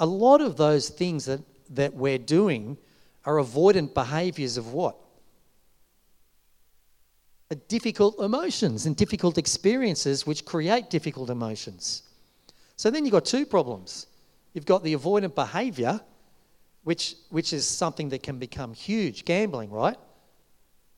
a 0.00 0.06
lot 0.06 0.40
of 0.40 0.56
those 0.56 0.88
things 0.88 1.26
that, 1.26 1.40
that 1.70 1.94
we're 1.94 2.18
doing 2.18 2.76
are 3.24 3.36
avoidant 3.36 3.94
behaviors 3.94 4.56
of 4.56 4.72
what? 4.72 4.96
difficult 7.68 8.20
emotions 8.20 8.86
and 8.86 8.96
difficult 8.96 9.38
experiences 9.38 10.26
which 10.26 10.44
create 10.44 10.90
difficult 10.90 11.30
emotions. 11.30 12.02
So 12.76 12.90
then 12.90 13.04
you've 13.04 13.12
got 13.12 13.24
two 13.24 13.46
problems. 13.46 14.08
You've 14.52 14.66
got 14.66 14.82
the 14.82 14.96
avoidant 14.96 15.36
behavior, 15.36 16.00
which, 16.82 17.14
which 17.28 17.52
is 17.52 17.66
something 17.66 18.08
that 18.08 18.24
can 18.24 18.38
become 18.38 18.72
huge, 18.72 19.24
gambling, 19.24 19.70
right? 19.70 19.96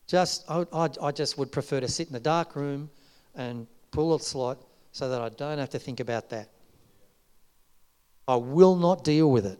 Just, 0.07 0.45
I, 0.49 0.67
I, 0.73 0.89
I 1.01 1.13
just 1.13 1.39
would 1.39 1.51
prefer 1.51 1.81
to 1.81 1.89
sit 1.89 2.09
in 2.09 2.13
the 2.13 2.21
dark 2.21 2.57
room 2.57 2.91
and 3.35 3.67
pull 3.91 4.15
a 4.15 4.21
slot 4.21 4.59
so 4.93 5.09
that 5.09 5.21
I 5.21 5.29
don't 5.31 5.59
have 5.59 5.71
to 5.71 5.79
think 5.79 6.01
about 6.01 6.31
that. 6.31 6.49
I 8.29 8.37
will 8.37 8.77
not 8.77 9.05
deal 9.05 9.31
with 9.31 9.47
it. 9.47 9.59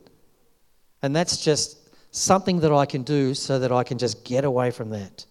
And 1.01 1.15
that's 1.15 1.43
just 1.43 1.89
something 2.15 2.59
that 2.61 2.71
I 2.71 2.85
can 2.85 3.03
do 3.03 3.33
so 3.33 3.59
that 3.59 3.71
I 3.71 3.83
can 3.83 3.97
just 3.97 4.23
get 4.23 4.45
away 4.45 4.71
from 4.71 4.91
that. 4.91 5.25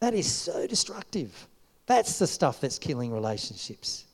That 0.00 0.14
is 0.14 0.30
so 0.30 0.66
destructive. 0.66 1.46
That's 1.86 2.18
the 2.18 2.26
stuff 2.26 2.60
that's 2.60 2.78
killing 2.78 3.12
relationships. 3.12 4.06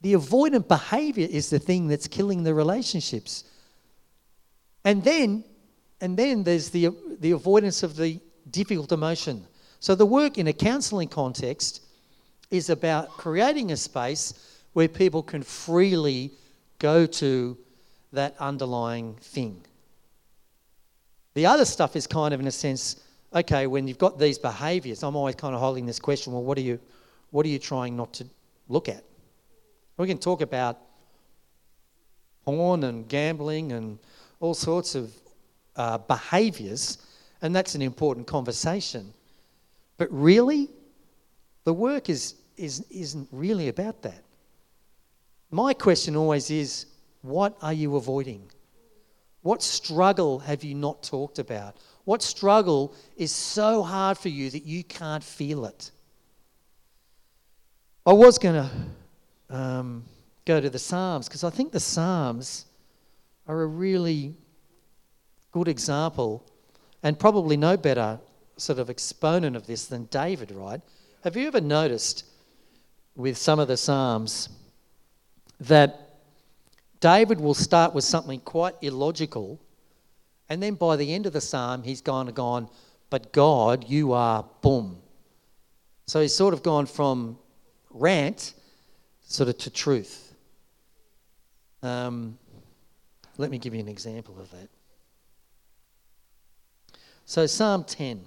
The 0.00 0.14
avoidant 0.14 0.68
behavior 0.68 1.28
is 1.30 1.50
the 1.50 1.58
thing 1.58 1.88
that's 1.88 2.08
killing 2.08 2.42
the 2.42 2.54
relationships. 2.54 3.44
And 4.84 5.04
then, 5.04 5.44
and 6.00 6.16
then 6.16 6.44
there's 6.44 6.70
the, 6.70 6.90
the 7.20 7.32
avoidance 7.32 7.82
of 7.82 7.94
the 7.96 8.20
difficult 8.50 8.92
emotion. 8.92 9.46
So, 9.80 9.94
the 9.94 10.06
work 10.06 10.38
in 10.38 10.46
a 10.48 10.52
counseling 10.52 11.08
context 11.08 11.82
is 12.50 12.70
about 12.70 13.10
creating 13.10 13.72
a 13.72 13.76
space 13.76 14.62
where 14.72 14.88
people 14.88 15.22
can 15.22 15.42
freely 15.42 16.32
go 16.78 17.06
to 17.06 17.56
that 18.12 18.34
underlying 18.38 19.14
thing. 19.16 19.62
The 21.34 21.46
other 21.46 21.64
stuff 21.64 21.94
is 21.94 22.06
kind 22.06 22.32
of, 22.34 22.40
in 22.40 22.46
a 22.46 22.52
sense, 22.52 23.02
okay, 23.34 23.66
when 23.66 23.86
you've 23.86 23.98
got 23.98 24.18
these 24.18 24.38
behaviors, 24.38 25.02
I'm 25.02 25.16
always 25.16 25.34
kind 25.34 25.54
of 25.54 25.60
holding 25.60 25.86
this 25.86 25.98
question 25.98 26.32
well, 26.32 26.42
what 26.42 26.58
are 26.58 26.62
you, 26.62 26.80
what 27.30 27.44
are 27.44 27.48
you 27.48 27.58
trying 27.58 27.96
not 27.96 28.12
to 28.14 28.26
look 28.68 28.88
at? 28.88 29.04
We 29.96 30.06
can 30.06 30.18
talk 30.18 30.40
about 30.40 30.78
porn 32.44 32.84
and 32.84 33.08
gambling 33.08 33.72
and 33.72 33.98
all 34.40 34.54
sorts 34.54 34.94
of 34.94 35.12
uh, 35.76 35.98
behaviors 35.98 36.98
and 37.42 37.54
that's 37.54 37.74
an 37.74 37.82
important 37.82 38.26
conversation. 38.26 39.12
But 39.96 40.08
really, 40.10 40.68
the 41.64 41.72
work 41.72 42.08
is, 42.08 42.34
is, 42.56 42.84
isn't 42.90 43.28
really 43.30 43.68
about 43.68 44.02
that. 44.02 44.22
My 45.50 45.72
question 45.74 46.16
always 46.16 46.50
is 46.50 46.86
what 47.22 47.56
are 47.62 47.72
you 47.72 47.96
avoiding? 47.96 48.50
What 49.42 49.62
struggle 49.62 50.40
have 50.40 50.64
you 50.64 50.74
not 50.74 51.02
talked 51.02 51.38
about? 51.38 51.76
What 52.04 52.22
struggle 52.22 52.94
is 53.16 53.32
so 53.32 53.82
hard 53.82 54.18
for 54.18 54.28
you 54.28 54.50
that 54.50 54.64
you 54.64 54.84
can't 54.84 55.22
feel 55.22 55.64
it? 55.64 55.90
I 58.06 58.12
was 58.12 58.38
going 58.38 58.54
to 59.50 59.54
um, 59.54 60.04
go 60.44 60.60
to 60.60 60.70
the 60.70 60.78
Psalms 60.78 61.28
because 61.28 61.44
I 61.44 61.50
think 61.50 61.72
the 61.72 61.80
Psalms 61.80 62.66
are 63.46 63.62
a 63.62 63.66
really 63.66 64.34
good 65.52 65.68
example 65.68 66.44
and 67.02 67.18
probably 67.18 67.56
no 67.56 67.76
better 67.76 68.18
sort 68.56 68.78
of 68.78 68.90
exponent 68.90 69.56
of 69.56 69.66
this 69.66 69.86
than 69.86 70.04
David, 70.06 70.50
right? 70.50 70.80
Have 71.22 71.36
you 71.36 71.46
ever 71.46 71.60
noticed 71.60 72.24
with 73.16 73.36
some 73.36 73.58
of 73.58 73.68
the 73.68 73.76
Psalms 73.76 74.48
that 75.60 76.08
David 77.00 77.40
will 77.40 77.54
start 77.54 77.94
with 77.94 78.04
something 78.04 78.40
quite 78.40 78.74
illogical, 78.82 79.60
and 80.48 80.62
then 80.62 80.74
by 80.74 80.96
the 80.96 81.14
end 81.14 81.26
of 81.26 81.32
the 81.32 81.40
psalm, 81.40 81.82
he's 81.82 82.00
gone 82.00 82.26
and 82.26 82.34
gone, 82.34 82.68
but 83.10 83.32
God, 83.32 83.88
you 83.88 84.12
are 84.12 84.44
boom. 84.62 85.00
So 86.06 86.20
he's 86.20 86.34
sort 86.34 86.54
of 86.54 86.62
gone 86.62 86.86
from 86.86 87.38
rant 87.90 88.54
sort 89.22 89.48
of 89.48 89.58
to 89.58 89.70
truth. 89.70 90.34
Um, 91.82 92.38
let 93.36 93.50
me 93.50 93.58
give 93.58 93.74
you 93.74 93.80
an 93.80 93.88
example 93.88 94.38
of 94.40 94.50
that. 94.50 94.68
So, 97.28 97.44
Psalm 97.44 97.84
10. 97.84 98.24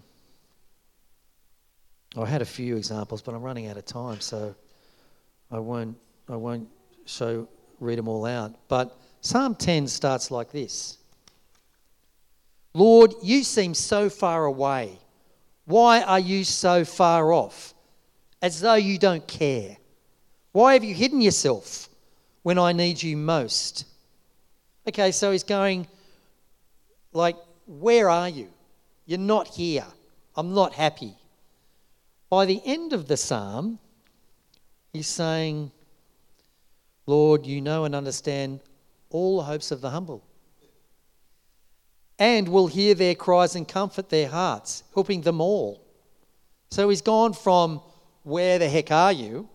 I 2.16 2.26
had 2.28 2.44
a 2.44 2.46
few 2.46 2.78
examples, 2.78 3.24
but 3.24 3.34
I'm 3.34 3.42
running 3.42 3.66
out 3.66 3.76
of 3.76 3.86
time, 3.86 4.20
so 4.20 4.54
I 5.50 5.58
won't, 5.58 5.98
I 6.30 6.36
won't 6.36 6.70
show, 7.08 7.48
read 7.80 7.98
them 7.98 8.08
all 8.08 8.28
out. 8.28 8.54
But 8.68 8.96
Psalm 9.22 9.56
10 9.56 9.88
starts 9.88 10.30
like 10.30 10.52
this 10.52 11.00
Lord, 12.76 13.16
you 13.24 13.44
seem 13.44 13.74
so 13.74 14.08
far 14.08 14.46
away. 14.46 15.00
Why 15.66 16.04
are 16.04 16.20
you 16.20 16.44
so 16.44 16.86
far 16.86 17.34
off? 17.34 17.74
As 18.40 18.62
though 18.62 18.76
you 18.76 19.00
don't 19.00 19.28
care. 19.28 19.78
Why 20.52 20.74
have 20.74 20.84
you 20.84 20.94
hidden 20.94 21.22
yourself 21.22 21.90
when 22.44 22.60
I 22.60 22.72
need 22.72 23.02
you 23.02 23.18
most? 23.18 23.86
Okay, 24.88 25.12
so 25.12 25.32
he's 25.32 25.44
going, 25.44 25.88
like, 27.14 27.36
where 27.66 28.08
are 28.08 28.30
you? 28.30 28.48
You're 29.06 29.20
not 29.20 29.48
here. 29.48 29.86
I'm 30.36 30.54
not 30.54 30.74
happy. 30.74 31.16
By 32.30 32.46
the 32.46 32.62
end 32.66 32.94
of 32.94 33.08
the 33.08 33.18
psalm, 33.18 33.80
he's 34.94 35.08
saying, 35.08 35.72
Lord, 37.06 37.46
you 37.46 37.62
know 37.62 37.84
and 37.84 37.94
understand 37.94 38.62
all 39.10 39.38
the 39.38 39.44
hopes 39.44 39.72
of 39.72 39.82
the 39.82 39.90
humble, 39.90 40.24
and 42.18 42.48
will 42.48 42.68
hear 42.68 42.94
their 42.96 43.16
cries 43.16 43.56
and 43.56 43.68
comfort 43.68 44.10
their 44.10 44.30
hearts, 44.30 44.84
helping 44.94 45.22
them 45.22 45.42
all. 45.42 45.86
So 46.70 46.88
he's 46.88 47.02
gone 47.02 47.34
from, 47.34 47.82
Where 48.24 48.60
the 48.60 48.70
heck 48.70 48.92
are 48.92 49.12
you? 49.12 49.50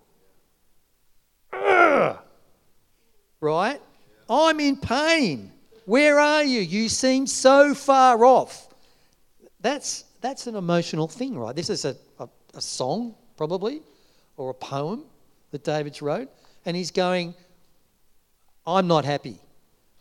Right? 3.41 3.81
I'm 4.29 4.61
in 4.61 4.77
pain. 4.77 5.53
Where 5.85 6.19
are 6.19 6.43
you? 6.43 6.61
You 6.61 6.89
seem 6.89 7.27
so 7.27 7.75
far 7.75 8.25
off. 8.25 8.69
That's, 9.66 10.05
that's 10.20 10.46
an 10.46 10.55
emotional 10.55 11.09
thing, 11.09 11.37
right? 11.37 11.55
This 11.55 11.70
is 11.70 11.85
a, 11.85 11.96
a, 12.20 12.29
a 12.55 12.61
song, 12.61 13.16
probably, 13.37 13.83
or 14.37 14.50
a 14.50 14.55
poem 14.55 15.02
that 15.50 15.64
David's 15.64 16.00
wrote. 16.00 16.29
And 16.64 16.76
he's 16.76 16.92
going, 16.92 17.35
I'm 18.64 18.87
not 18.87 19.05
happy. 19.05 19.40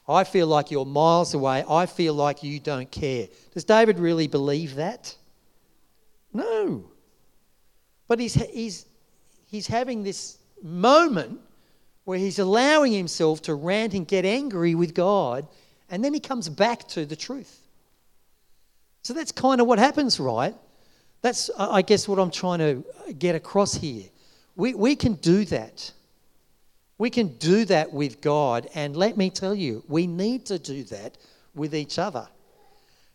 I 0.07 0.23
feel 0.23 0.45
like 0.45 0.69
you're 0.69 0.85
miles 0.85 1.33
away. 1.33 1.63
I 1.67 1.87
feel 1.87 2.13
like 2.13 2.43
you 2.43 2.59
don't 2.59 2.91
care. 2.91 3.27
Does 3.55 3.63
David 3.63 3.97
really 3.97 4.27
believe 4.27 4.75
that? 4.75 5.15
No. 6.31 6.91
But 8.07 8.19
he's, 8.19 8.35
he's, 8.35 8.85
he's 9.47 9.65
having 9.65 10.03
this 10.03 10.37
moment 10.61 11.39
where 12.03 12.19
he's 12.19 12.37
allowing 12.37 12.91
himself 12.91 13.41
to 13.41 13.55
rant 13.55 13.95
and 13.95 14.07
get 14.07 14.25
angry 14.25 14.75
with 14.75 14.93
God, 14.93 15.47
and 15.89 16.03
then 16.03 16.13
he 16.13 16.19
comes 16.19 16.49
back 16.49 16.87
to 16.89 17.07
the 17.07 17.15
truth. 17.15 17.64
So 19.05 19.13
that's 19.13 19.31
kind 19.31 19.61
of 19.61 19.67
what 19.67 19.77
happens, 19.77 20.19
right? 20.19 20.55
That's, 21.21 21.51
I 21.59 21.83
guess, 21.83 22.07
what 22.07 22.17
I'm 22.17 22.31
trying 22.31 22.57
to 22.57 23.13
get 23.19 23.35
across 23.35 23.75
here. 23.75 24.05
We, 24.55 24.73
we 24.73 24.95
can 24.95 25.13
do 25.13 25.45
that. 25.45 25.91
We 26.97 27.11
can 27.11 27.27
do 27.37 27.65
that 27.65 27.93
with 27.93 28.19
God, 28.19 28.67
and 28.73 28.97
let 28.97 29.15
me 29.15 29.29
tell 29.29 29.53
you, 29.53 29.83
we 29.87 30.07
need 30.07 30.47
to 30.47 30.57
do 30.57 30.83
that 30.85 31.19
with 31.53 31.75
each 31.75 31.99
other. 31.99 32.27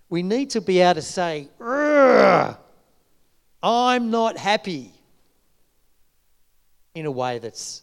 We 0.09 0.22
need 0.22 0.50
to 0.50 0.61
be 0.61 0.79
able 0.79 0.94
to 0.94 1.03
say, 1.03 1.48
I'm 3.61 4.11
not 4.12 4.38
happy 4.38 4.92
in 6.94 7.07
a 7.07 7.11
way 7.11 7.40
that's 7.40 7.83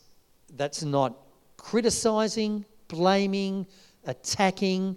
that's 0.56 0.82
not 0.82 1.14
criticizing, 1.58 2.64
blaming, 2.88 3.68
attacking, 4.06 4.96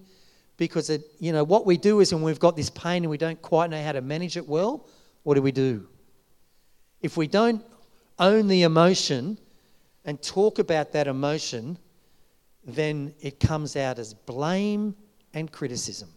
because 0.60 0.90
it, 0.90 1.02
you 1.18 1.32
know 1.32 1.42
what 1.42 1.64
we 1.64 1.78
do 1.78 2.00
is 2.00 2.12
when 2.12 2.22
we've 2.22 2.38
got 2.38 2.54
this 2.54 2.68
pain 2.68 3.02
and 3.02 3.10
we 3.10 3.16
don't 3.16 3.40
quite 3.40 3.70
know 3.70 3.82
how 3.82 3.92
to 3.92 4.02
manage 4.02 4.36
it 4.36 4.46
well, 4.46 4.86
what 5.22 5.34
do 5.34 5.40
we 5.40 5.52
do? 5.52 5.88
If 7.00 7.16
we 7.16 7.26
don't 7.26 7.64
own 8.18 8.46
the 8.46 8.64
emotion 8.64 9.38
and 10.04 10.22
talk 10.22 10.58
about 10.58 10.92
that 10.92 11.06
emotion, 11.06 11.78
then 12.62 13.14
it 13.20 13.40
comes 13.40 13.74
out 13.74 13.98
as 13.98 14.12
blame 14.12 14.94
and 15.32 15.50
criticism. 15.50 16.10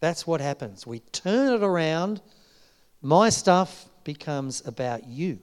That's 0.00 0.26
what 0.26 0.40
happens. 0.40 0.84
We 0.84 0.98
turn 0.98 1.52
it 1.52 1.62
around. 1.62 2.20
My 3.00 3.28
stuff 3.28 3.86
becomes 4.02 4.66
about 4.66 5.06
you. 5.06 5.38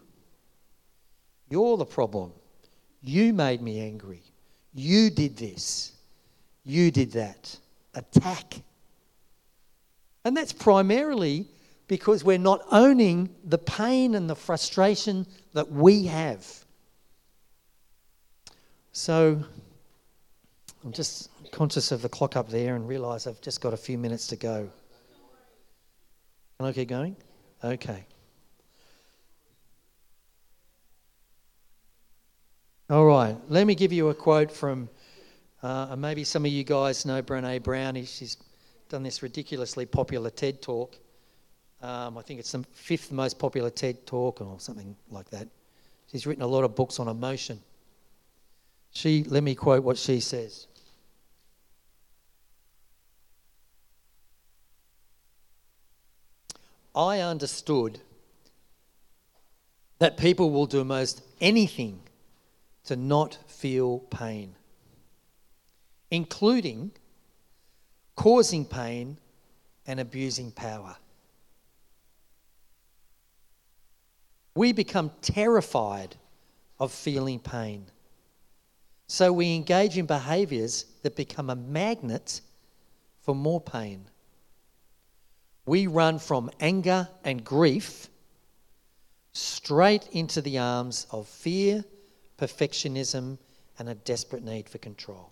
You're 1.49 1.77
the 1.77 1.85
problem. 1.85 2.33
You 3.01 3.31
made 3.31 3.61
me 3.61 3.79
angry. 3.79 4.23
You 4.73 5.09
did 5.09 5.37
this. 5.37 5.93
You 6.65 6.91
did 6.91 7.13
that. 7.13 7.57
Attack. 7.93 8.61
And 10.23 10.37
that's 10.37 10.53
primarily 10.53 11.47
because 11.87 12.23
we're 12.23 12.37
not 12.37 12.61
owning 12.71 13.29
the 13.43 13.57
pain 13.57 14.15
and 14.15 14.29
the 14.29 14.35
frustration 14.35 15.25
that 15.53 15.69
we 15.71 16.05
have. 16.05 16.45
So 18.93 19.43
I'm 20.83 20.91
just 20.91 21.29
conscious 21.51 21.91
of 21.91 22.01
the 22.01 22.09
clock 22.09 22.35
up 22.35 22.49
there 22.49 22.75
and 22.75 22.87
realise 22.87 23.27
I've 23.27 23.41
just 23.41 23.61
got 23.61 23.73
a 23.73 23.77
few 23.77 23.97
minutes 23.97 24.27
to 24.27 24.35
go. 24.35 24.69
Can 26.57 26.67
I 26.67 26.71
keep 26.71 26.87
going? 26.89 27.15
Okay. 27.63 28.05
All 32.89 33.05
right, 33.05 33.37
let 33.47 33.65
me 33.65 33.73
give 33.73 33.93
you 33.93 34.09
a 34.09 34.13
quote 34.13 34.51
from, 34.51 34.89
uh, 35.63 35.95
maybe 35.97 36.23
some 36.23 36.45
of 36.45 36.51
you 36.51 36.63
guys 36.63 37.05
know 37.05 37.21
Brene 37.21 37.61
Brown. 37.61 37.95
She's 38.05 38.37
done 38.89 39.03
this 39.03 39.21
ridiculously 39.21 39.85
popular 39.85 40.29
TED 40.29 40.61
talk. 40.61 40.97
Um, 41.81 42.17
I 42.17 42.21
think 42.21 42.39
it's 42.39 42.51
the 42.51 42.63
fifth 42.73 43.11
most 43.11 43.39
popular 43.39 43.69
TED 43.69 44.05
talk 44.05 44.41
or 44.41 44.59
something 44.59 44.95
like 45.09 45.29
that. 45.31 45.47
She's 46.11 46.27
written 46.27 46.43
a 46.43 46.47
lot 46.47 46.63
of 46.63 46.75
books 46.75 46.99
on 46.99 47.07
emotion. 47.07 47.59
She, 48.91 49.23
let 49.23 49.43
me 49.43 49.55
quote 49.55 49.83
what 49.83 49.97
she 49.97 50.19
says. 50.19 50.67
I 56.93 57.19
understood 57.19 57.99
that 59.99 60.17
people 60.17 60.51
will 60.51 60.65
do 60.65 60.83
most 60.83 61.21
anything 61.39 62.01
to 62.85 62.95
not 62.95 63.37
feel 63.47 63.99
pain, 63.99 64.55
including 66.11 66.91
causing 68.15 68.65
pain 68.65 69.17
and 69.87 69.99
abusing 69.99 70.51
power. 70.51 70.95
We 74.53 74.73
become 74.73 75.11
terrified 75.21 76.15
of 76.79 76.91
feeling 76.91 77.39
pain. 77.39 77.85
So 79.07 79.33
we 79.33 79.55
engage 79.55 79.97
in 79.97 80.05
behaviors 80.05 80.85
that 81.01 81.15
become 81.15 81.49
a 81.49 81.55
magnet 81.55 82.41
for 83.21 83.33
more 83.33 83.61
pain. 83.61 84.05
We 85.65 85.87
run 85.87 86.19
from 86.19 86.51
anger 86.59 87.07
and 87.23 87.43
grief 87.43 88.07
straight 89.33 90.07
into 90.11 90.41
the 90.41 90.59
arms 90.59 91.07
of 91.11 91.27
fear 91.27 91.83
perfectionism, 92.41 93.37
and 93.77 93.89
a 93.89 93.95
desperate 93.95 94.43
need 94.43 94.67
for 94.67 94.79
control. 94.79 95.31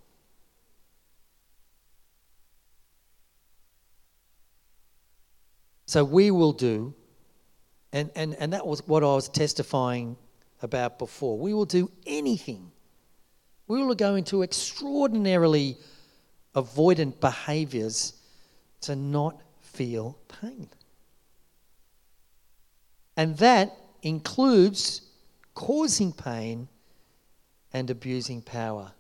So 5.89 6.03
we 6.03 6.29
will 6.29 6.53
do, 6.53 6.93
and, 7.91 8.11
and, 8.15 8.35
and 8.35 8.53
that 8.53 8.67
was 8.67 8.87
what 8.87 9.01
I 9.01 9.07
was 9.07 9.27
testifying 9.27 10.17
about 10.61 10.99
before. 10.99 11.39
We 11.39 11.55
will 11.55 11.65
do 11.65 11.89
anything. 12.05 12.71
We 13.67 13.83
will 13.83 13.95
go 13.95 14.13
into 14.13 14.43
extraordinarily 14.43 15.77
avoidant 16.55 17.19
behaviors 17.19 18.13
to 18.81 18.95
not 18.95 19.41
feel 19.61 20.19
pain. 20.39 20.69
And 23.17 23.35
that 23.37 23.75
includes 24.03 25.01
causing 25.55 26.13
pain 26.13 26.67
and 27.73 27.89
abusing 27.89 28.43
power. 28.43 28.91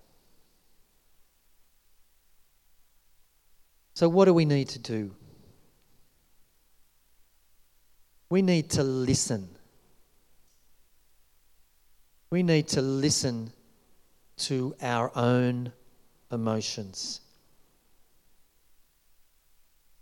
So, 3.93 4.09
what 4.09 4.25
do 4.25 4.33
we 4.33 4.45
need 4.45 4.69
to 4.69 4.79
do? 4.79 5.13
We 8.29 8.41
need 8.41 8.69
to 8.71 8.83
listen. 8.83 9.49
We 12.29 12.43
need 12.43 12.67
to 12.69 12.81
listen 12.81 13.51
to 14.37 14.75
our 14.81 15.11
own 15.15 15.71
emotions. 16.31 17.21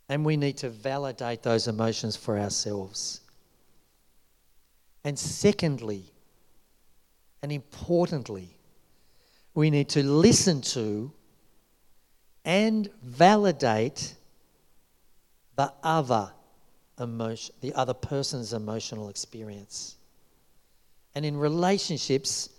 And 0.10 0.26
we 0.26 0.38
need 0.38 0.58
to 0.58 0.70
validate 0.70 1.44
those 1.44 1.68
emotions 1.68 2.16
for 2.16 2.38
ourselves. 2.38 3.22
And 5.04 5.18
secondly, 5.18 6.12
and 7.42 7.52
importantly, 7.52 8.58
we 9.54 9.70
need 9.70 9.90
to 9.90 10.04
listen 10.04 10.62
to 10.62 11.12
and 12.44 12.90
validate 13.02 14.16
the 15.56 15.74
other 15.84 16.32
emotion, 17.00 17.54
the 17.62 17.74
other 17.74 17.94
person's 17.94 18.54
emotional 18.54 19.10
experience. 19.10 19.96
And 21.16 21.26
in 21.26 21.38
relationships, 21.38 22.50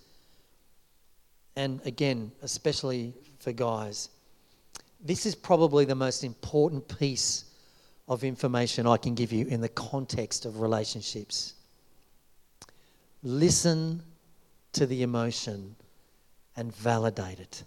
and 1.57 1.81
again, 1.85 2.33
especially 2.43 3.15
for 3.41 3.53
guys, 3.53 4.11
this 5.01 5.27
is 5.27 5.35
probably 5.35 5.85
the 5.85 5.95
most 5.95 6.25
important 6.25 6.99
piece 6.99 7.45
of 8.09 8.25
information 8.25 8.87
I 8.87 8.97
can 8.97 9.15
give 9.15 9.33
you 9.33 9.47
in 9.47 9.61
the 9.61 9.69
context 9.69 10.45
of 10.45 10.61
relationships. 10.61 11.55
Listen 13.23 14.03
to 14.73 14.87
the 14.87 15.03
emotion 15.03 15.77
and 16.57 16.75
validate 16.75 17.39
it. 17.41 17.65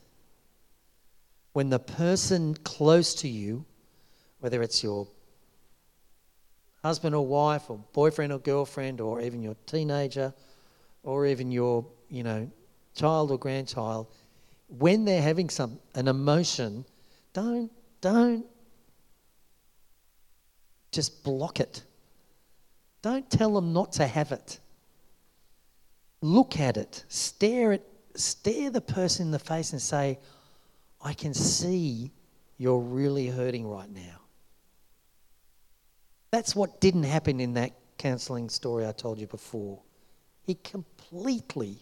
When 1.54 1.70
the 1.70 1.80
person 1.80 2.56
close 2.64 3.14
to 3.16 3.28
you, 3.28 3.66
whether 4.40 4.62
it's 4.62 4.84
your 4.84 5.08
husband 6.84 7.16
or 7.16 7.26
wife 7.26 7.70
or 7.70 7.80
boyfriend 7.94 8.34
or 8.34 8.40
girlfriend 8.40 9.02
or 9.02 9.22
even 9.22 9.42
your 9.42 9.56
teenager 9.66 10.34
or 11.04 11.26
even 11.26 11.52
your, 11.52 11.86
you 12.10 12.24
know, 12.24 12.50
child 12.96 13.32
or 13.32 13.38
grandchild, 13.38 14.08
when 14.68 15.06
they're 15.06 15.22
having 15.22 15.50
some 15.50 15.80
an 15.96 16.08
emotion, 16.08 16.86
don't 17.34 17.72
don't 18.00 18.46
just 20.92 21.24
block 21.24 21.60
it. 21.60 21.84
Don't 23.02 23.30
tell 23.30 23.54
them 23.54 23.74
not 23.74 23.94
to 23.94 24.08
have 24.08 24.32
it. 24.32 24.60
Look 26.22 26.60
at 26.60 26.78
it, 26.78 27.04
stare 27.08 27.74
at 27.74 27.84
stare 28.16 28.70
the 28.70 28.82
person 28.82 29.28
in 29.28 29.32
the 29.32 29.40
face 29.40 29.72
and 29.72 29.82
say, 29.82 30.20
I 31.04 31.14
can 31.14 31.34
see 31.34 32.12
you're 32.58 32.80
really 32.80 33.28
hurting 33.28 33.68
right 33.68 33.90
now. 33.90 34.21
That's 36.32 36.56
what 36.56 36.80
didn't 36.80 37.04
happen 37.04 37.40
in 37.40 37.54
that 37.54 37.74
counseling 37.98 38.50
story 38.50 38.88
I 38.88 38.94
told 38.94 39.20
you 39.20 39.28
before. 39.28 39.80
He 40.44 40.56
completely, 40.56 41.78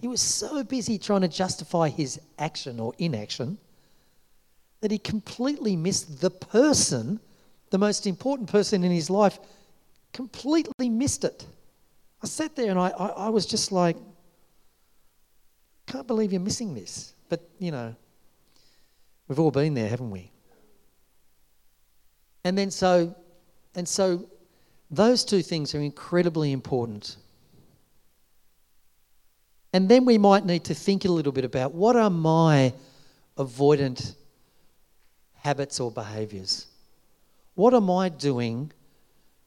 he 0.00 0.08
was 0.08 0.20
so 0.20 0.64
busy 0.64 0.96
trying 0.96 1.20
to 1.22 1.28
justify 1.28 1.88
his 1.88 2.20
action 2.38 2.80
or 2.80 2.94
inaction 2.98 3.58
that 4.80 4.92
he 4.92 4.98
completely 4.98 5.76
missed 5.76 6.20
the 6.20 6.30
person, 6.30 7.20
the 7.70 7.78
most 7.78 8.06
important 8.06 8.48
person 8.48 8.84
in 8.84 8.92
his 8.92 9.10
life, 9.10 9.38
completely 10.12 10.88
missed 10.88 11.24
it. 11.24 11.44
I 12.22 12.26
sat 12.26 12.54
there 12.54 12.70
and 12.70 12.78
I, 12.78 12.88
I, 12.90 13.06
I 13.06 13.28
was 13.28 13.44
just 13.44 13.72
like, 13.72 13.96
can't 15.86 16.06
believe 16.06 16.32
you're 16.32 16.40
missing 16.40 16.74
this. 16.74 17.12
But, 17.28 17.48
you 17.58 17.72
know, 17.72 17.94
we've 19.26 19.38
all 19.38 19.50
been 19.50 19.74
there, 19.74 19.88
haven't 19.88 20.10
we? 20.10 20.30
And 22.44 22.56
then 22.56 22.70
so, 22.70 23.14
and 23.78 23.88
so 23.88 24.28
those 24.90 25.24
two 25.24 25.40
things 25.40 25.72
are 25.72 25.78
incredibly 25.78 26.50
important. 26.50 27.16
And 29.72 29.88
then 29.88 30.04
we 30.04 30.18
might 30.18 30.44
need 30.44 30.64
to 30.64 30.74
think 30.74 31.04
a 31.04 31.08
little 31.08 31.30
bit 31.30 31.44
about 31.44 31.74
what 31.74 31.94
are 31.94 32.10
my 32.10 32.72
avoidant 33.36 34.16
habits 35.34 35.78
or 35.78 35.92
behaviors? 35.92 36.66
What 37.54 37.72
am 37.72 37.88
I 37.88 38.08
doing 38.08 38.72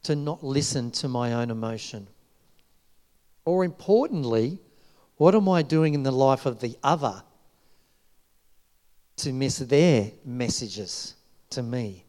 to 0.03 0.15
not 0.15 0.41
listen 0.41 0.91
to 0.91 1.09
my 1.09 1.33
own 1.33 1.51
emotion? 1.51 2.07
Or 3.43 3.65
importantly, 3.65 4.59
what 5.17 5.35
am 5.35 5.49
I 5.49 5.61
doing 5.61 5.93
in 5.93 6.03
the 6.03 6.11
life 6.11 6.45
of 6.45 6.61
the 6.61 6.77
other 6.81 7.21
to 9.17 9.33
miss 9.33 9.57
their 9.57 10.11
messages 10.23 11.15
to 11.49 11.61
me? 11.61 12.05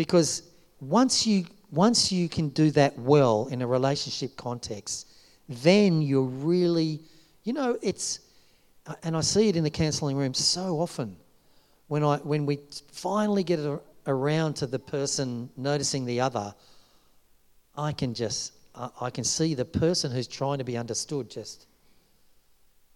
Because 0.00 0.44
once 0.80 1.26
you 1.26 1.44
once 1.70 2.10
you 2.10 2.26
can 2.26 2.48
do 2.48 2.70
that 2.70 2.98
well 2.98 3.48
in 3.50 3.60
a 3.60 3.66
relationship 3.66 4.34
context, 4.34 5.06
then 5.46 6.00
you're 6.00 6.22
really, 6.22 7.02
you 7.44 7.52
know, 7.52 7.78
it's, 7.82 8.20
uh, 8.86 8.94
and 9.02 9.14
I 9.14 9.20
see 9.20 9.50
it 9.50 9.56
in 9.56 9.62
the 9.62 9.68
counselling 9.68 10.16
room 10.16 10.32
so 10.32 10.80
often 10.80 11.18
when, 11.88 12.02
I, 12.02 12.16
when 12.16 12.46
we 12.46 12.60
finally 12.90 13.44
get 13.44 13.60
around 14.06 14.54
to 14.54 14.66
the 14.66 14.78
person 14.78 15.50
noticing 15.58 16.06
the 16.06 16.22
other, 16.22 16.54
I 17.76 17.92
can 17.92 18.14
just, 18.14 18.54
I 18.74 19.10
can 19.10 19.22
see 19.22 19.52
the 19.52 19.66
person 19.66 20.10
who's 20.10 20.26
trying 20.26 20.58
to 20.58 20.64
be 20.64 20.78
understood 20.78 21.28
just, 21.28 21.66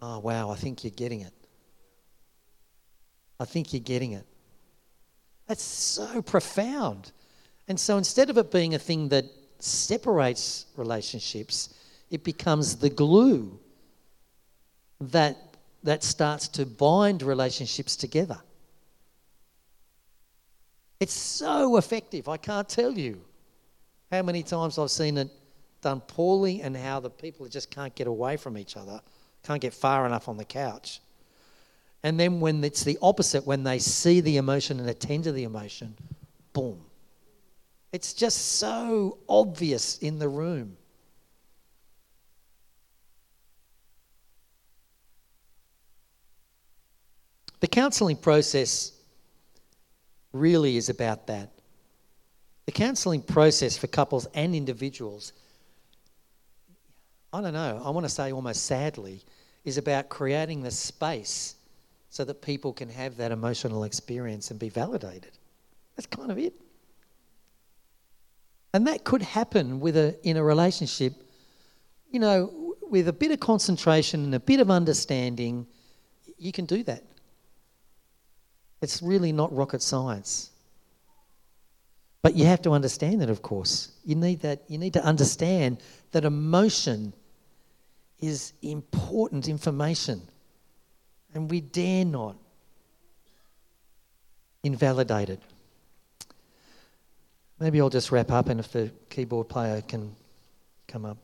oh, 0.00 0.20
wow, 0.20 0.48
I 0.48 0.56
think 0.56 0.84
you're 0.84 0.90
getting 0.96 1.20
it. 1.20 1.34
I 3.38 3.44
think 3.44 3.74
you're 3.74 3.80
getting 3.80 4.12
it. 4.12 4.24
That's 5.46 5.62
so 5.62 6.22
profound. 6.22 7.12
And 7.68 7.78
so 7.78 7.96
instead 7.98 8.30
of 8.30 8.38
it 8.38 8.50
being 8.50 8.74
a 8.74 8.78
thing 8.78 9.08
that 9.08 9.24
separates 9.58 10.66
relationships, 10.76 11.74
it 12.10 12.24
becomes 12.24 12.76
the 12.76 12.90
glue 12.90 13.58
that, 15.00 15.36
that 15.82 16.02
starts 16.02 16.48
to 16.48 16.66
bind 16.66 17.22
relationships 17.22 17.96
together. 17.96 18.38
It's 21.00 21.14
so 21.14 21.76
effective. 21.76 22.28
I 22.28 22.36
can't 22.36 22.68
tell 22.68 22.92
you 22.92 23.20
how 24.10 24.22
many 24.22 24.42
times 24.42 24.78
I've 24.78 24.90
seen 24.90 25.18
it 25.18 25.30
done 25.80 26.00
poorly 26.00 26.62
and 26.62 26.76
how 26.76 27.00
the 27.00 27.10
people 27.10 27.46
just 27.46 27.70
can't 27.70 27.94
get 27.94 28.06
away 28.06 28.36
from 28.36 28.56
each 28.56 28.76
other, 28.76 29.00
can't 29.42 29.60
get 29.60 29.74
far 29.74 30.06
enough 30.06 30.28
on 30.28 30.36
the 30.36 30.44
couch. 30.44 31.00
And 32.04 32.20
then 32.20 32.38
when 32.38 32.62
it's 32.62 32.84
the 32.84 32.98
opposite, 33.00 33.46
when 33.46 33.64
they 33.64 33.78
see 33.78 34.20
the 34.20 34.36
emotion 34.36 34.78
and 34.78 34.88
attend 34.88 35.24
to 35.24 35.32
the 35.32 35.44
emotion, 35.44 35.96
boom. 36.52 36.84
It's 37.92 38.12
just 38.12 38.58
so 38.58 39.16
obvious 39.26 39.96
in 39.98 40.18
the 40.18 40.28
room. 40.28 40.76
The 47.60 47.68
counselling 47.68 48.16
process 48.16 48.92
really 50.34 50.76
is 50.76 50.90
about 50.90 51.28
that. 51.28 51.52
The 52.66 52.72
counselling 52.72 53.22
process 53.22 53.78
for 53.78 53.86
couples 53.86 54.26
and 54.34 54.54
individuals, 54.54 55.32
I 57.32 57.40
don't 57.40 57.54
know, 57.54 57.80
I 57.82 57.88
want 57.88 58.04
to 58.04 58.10
say 58.10 58.30
almost 58.30 58.66
sadly, 58.66 59.22
is 59.64 59.78
about 59.78 60.10
creating 60.10 60.62
the 60.62 60.70
space 60.70 61.56
so 62.14 62.22
that 62.22 62.40
people 62.40 62.72
can 62.72 62.88
have 62.88 63.16
that 63.16 63.32
emotional 63.32 63.82
experience 63.82 64.52
and 64.52 64.60
be 64.60 64.68
validated. 64.68 65.32
That's 65.96 66.06
kind 66.06 66.30
of 66.30 66.38
it. 66.38 66.54
And 68.72 68.86
that 68.86 69.02
could 69.02 69.20
happen 69.20 69.80
with 69.80 69.96
a, 69.96 70.16
in 70.22 70.36
a 70.36 70.44
relationship, 70.44 71.12
you 72.12 72.20
know, 72.20 72.76
with 72.88 73.08
a 73.08 73.12
bit 73.12 73.32
of 73.32 73.40
concentration 73.40 74.22
and 74.22 74.32
a 74.32 74.38
bit 74.38 74.60
of 74.60 74.70
understanding, 74.70 75.66
you 76.38 76.52
can 76.52 76.66
do 76.66 76.84
that. 76.84 77.02
It's 78.80 79.02
really 79.02 79.32
not 79.32 79.52
rocket 79.52 79.82
science. 79.82 80.52
But 82.22 82.36
you 82.36 82.44
have 82.44 82.62
to 82.62 82.70
understand 82.70 83.24
it, 83.24 83.28
of 83.28 83.42
course. 83.42 83.90
You 84.04 84.14
need 84.14 84.40
that. 84.42 84.62
You 84.68 84.78
need 84.78 84.92
to 84.92 85.04
understand 85.04 85.78
that 86.12 86.24
emotion 86.24 87.12
is 88.20 88.52
important 88.62 89.48
information, 89.48 90.22
and 91.34 91.50
we 91.50 91.60
dare 91.60 92.04
not 92.04 92.36
invalidate 94.62 95.28
it. 95.28 95.42
Maybe 97.58 97.80
I'll 97.80 97.90
just 97.90 98.10
wrap 98.10 98.30
up, 98.30 98.48
and 98.48 98.58
if 98.58 98.72
the 98.72 98.90
keyboard 99.10 99.48
player 99.48 99.82
can 99.82 100.14
come 100.88 101.04
up. 101.04 101.18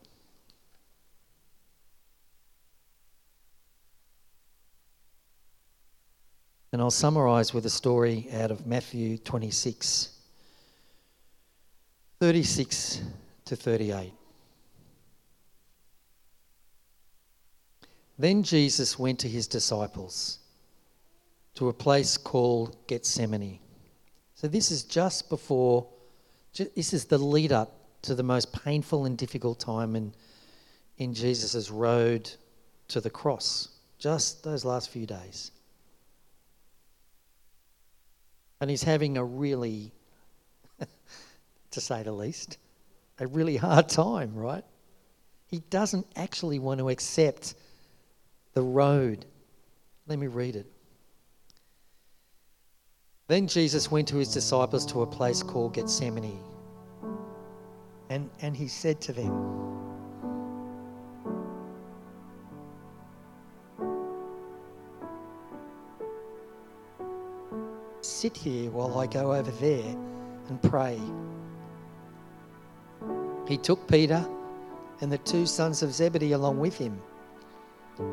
And 6.73 6.81
I'll 6.81 6.91
summarize 6.91 7.53
with 7.53 7.67
a 7.67 7.71
story 7.71 8.29
out 8.33 8.51
of 8.51 8.67
Matthew 8.67 9.19
26 9.19 10.17
36 12.21 13.01
to 13.47 13.57
38. 13.57 14.13
Then 18.21 18.43
Jesus 18.43 18.99
went 18.99 19.19
to 19.21 19.29
his 19.29 19.47
disciples 19.47 20.39
to 21.55 21.69
a 21.69 21.73
place 21.73 22.17
called 22.17 22.77
Gethsemane. 22.87 23.59
So, 24.35 24.49
this 24.49 24.71
is 24.71 24.85
just 24.85 25.29
before, 25.29 25.87
this 26.55 26.93
is 26.93 27.05
the 27.05 27.19
lead 27.19 27.53
up 27.53 27.73
to 28.03 28.15
the 28.15 28.23
most 28.23 28.53
painful 28.53 29.05
and 29.05 29.17
difficult 29.17 29.61
time 29.61 29.97
in, 29.97 30.15
in 30.99 31.15
Jesus' 31.15 31.71
road 31.71 32.31
to 32.89 33.01
the 33.01 33.11
cross, 33.11 33.69
just 33.99 34.43
those 34.43 34.65
last 34.65 34.91
few 34.91 35.07
days 35.07 35.51
and 38.61 38.69
he's 38.69 38.83
having 38.83 39.17
a 39.17 39.25
really, 39.25 39.93
to 41.71 41.81
say 41.81 42.03
the 42.03 42.13
least, 42.13 42.59
a 43.19 43.27
really 43.27 43.57
hard 43.57 43.89
time, 43.89 44.35
right? 44.35 44.65
He 45.47 45.61
doesn't 45.71 46.07
actually 46.15 46.59
want 46.59 46.79
to 46.81 46.91
accept 46.91 47.55
the 48.61 48.67
road. 48.67 49.25
Let 50.07 50.19
me 50.19 50.27
read 50.27 50.55
it. 50.55 50.67
Then 53.27 53.47
Jesus 53.47 53.91
went 53.91 54.07
to 54.09 54.17
his 54.17 54.35
disciples 54.35 54.85
to 54.93 55.01
a 55.01 55.07
place 55.07 55.43
called 55.43 55.73
Gethsemane. 55.73 56.39
And, 58.11 58.29
and 58.43 58.55
he 58.55 58.69
said 58.69 59.01
to 59.01 59.15
them, 59.15 59.33
Sit 68.03 68.37
here 68.37 68.71
while 68.71 68.99
I 68.99 69.07
go 69.07 69.33
over 69.33 69.51
there 69.53 69.97
and 70.51 70.63
pray. 70.65 71.01
He 73.49 73.57
took 73.57 73.89
Peter 73.89 74.23
and 75.01 75.11
the 75.11 75.17
two 75.17 75.47
sons 75.47 75.83
of 75.83 75.95
Zebedee 75.95 76.33
along 76.33 76.61
with 76.61 76.77
him, 76.77 77.01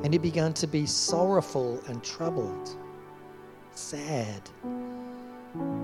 and 0.03 0.13
he 0.13 0.17
began 0.17 0.53
to 0.53 0.67
be 0.67 0.85
sorrowful 0.85 1.81
and 1.87 2.03
troubled, 2.03 2.77
sad, 3.71 4.41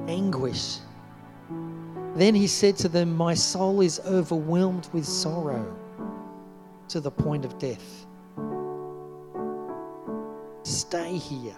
anguish. 0.07 0.77
Then 2.15 2.35
he 2.35 2.47
said 2.47 2.77
to 2.77 2.89
them, 2.89 3.15
My 3.15 3.33
soul 3.33 3.81
is 3.81 3.99
overwhelmed 4.05 4.87
with 4.93 5.05
sorrow 5.05 5.75
to 6.89 6.99
the 6.99 7.11
point 7.11 7.45
of 7.45 7.57
death. 7.57 8.05
Stay 10.63 11.17
here. 11.17 11.57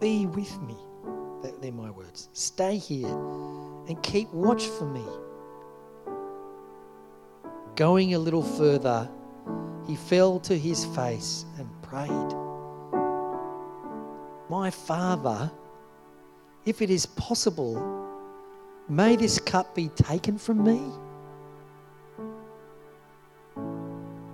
Be 0.00 0.26
with 0.26 0.60
me. 0.62 0.76
They're 1.60 1.72
my 1.72 1.90
words. 1.90 2.30
Stay 2.32 2.78
here 2.78 3.08
and 3.08 4.02
keep 4.02 4.32
watch 4.32 4.64
for 4.66 4.86
me. 4.86 5.04
Going 7.76 8.14
a 8.14 8.18
little 8.18 8.42
further, 8.42 9.10
he 9.86 9.96
fell 9.96 10.40
to 10.40 10.56
his 10.58 10.84
face 10.84 11.44
and 11.58 11.68
prayed, 11.82 12.34
My 14.48 14.70
Father, 14.70 15.50
if 16.64 16.82
it 16.82 16.90
is 16.90 17.06
possible, 17.06 17.76
may 18.88 19.16
this 19.16 19.38
cup 19.38 19.74
be 19.74 19.88
taken 19.88 20.38
from 20.38 20.64
me. 20.64 20.80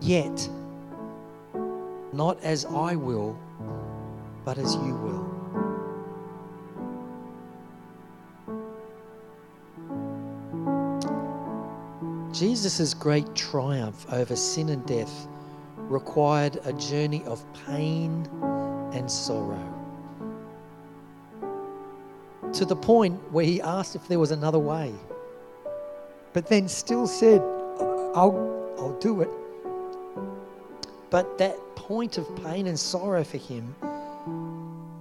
Yet, 0.01 0.49
not 2.13 2.43
as 2.43 2.65
I 2.65 2.97
will, 2.97 3.39
but 4.45 4.59
as 4.59 4.75
you 4.77 4.95
will. 4.95 5.37
Jesus' 12.33 12.93
great 12.93 13.35
triumph 13.35 14.07
over 14.13 14.37
sin 14.37 14.69
and 14.69 14.85
death 14.85 15.27
required 15.89 16.59
a 16.65 16.73
journey 16.73 17.23
of 17.25 17.45
pain 17.67 18.29
and 18.93 19.11
sorrow. 19.11 19.73
To 22.53 22.65
the 22.65 22.77
point 22.77 23.21
where 23.33 23.45
he 23.45 23.61
asked 23.61 23.95
if 23.97 24.09
there 24.09 24.19
was 24.19 24.31
another 24.31 24.59
way, 24.59 24.93
but 26.33 26.47
then 26.47 26.69
still 26.69 27.07
said, 27.07 27.41
I'll, 27.81 28.75
I'll 28.79 28.99
do 29.01 29.21
it. 29.21 29.31
But 31.11 31.39
that 31.39 31.57
point 31.77 32.19
of 32.19 32.27
pain 32.45 32.67
and 32.67 32.79
sorrow 32.79 33.25
for 33.25 33.37
him 33.37 33.75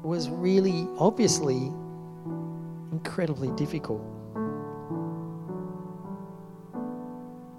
was 0.03 0.29
really, 0.29 0.87
obviously, 0.97 1.71
incredibly 2.91 3.49
difficult. 3.51 4.01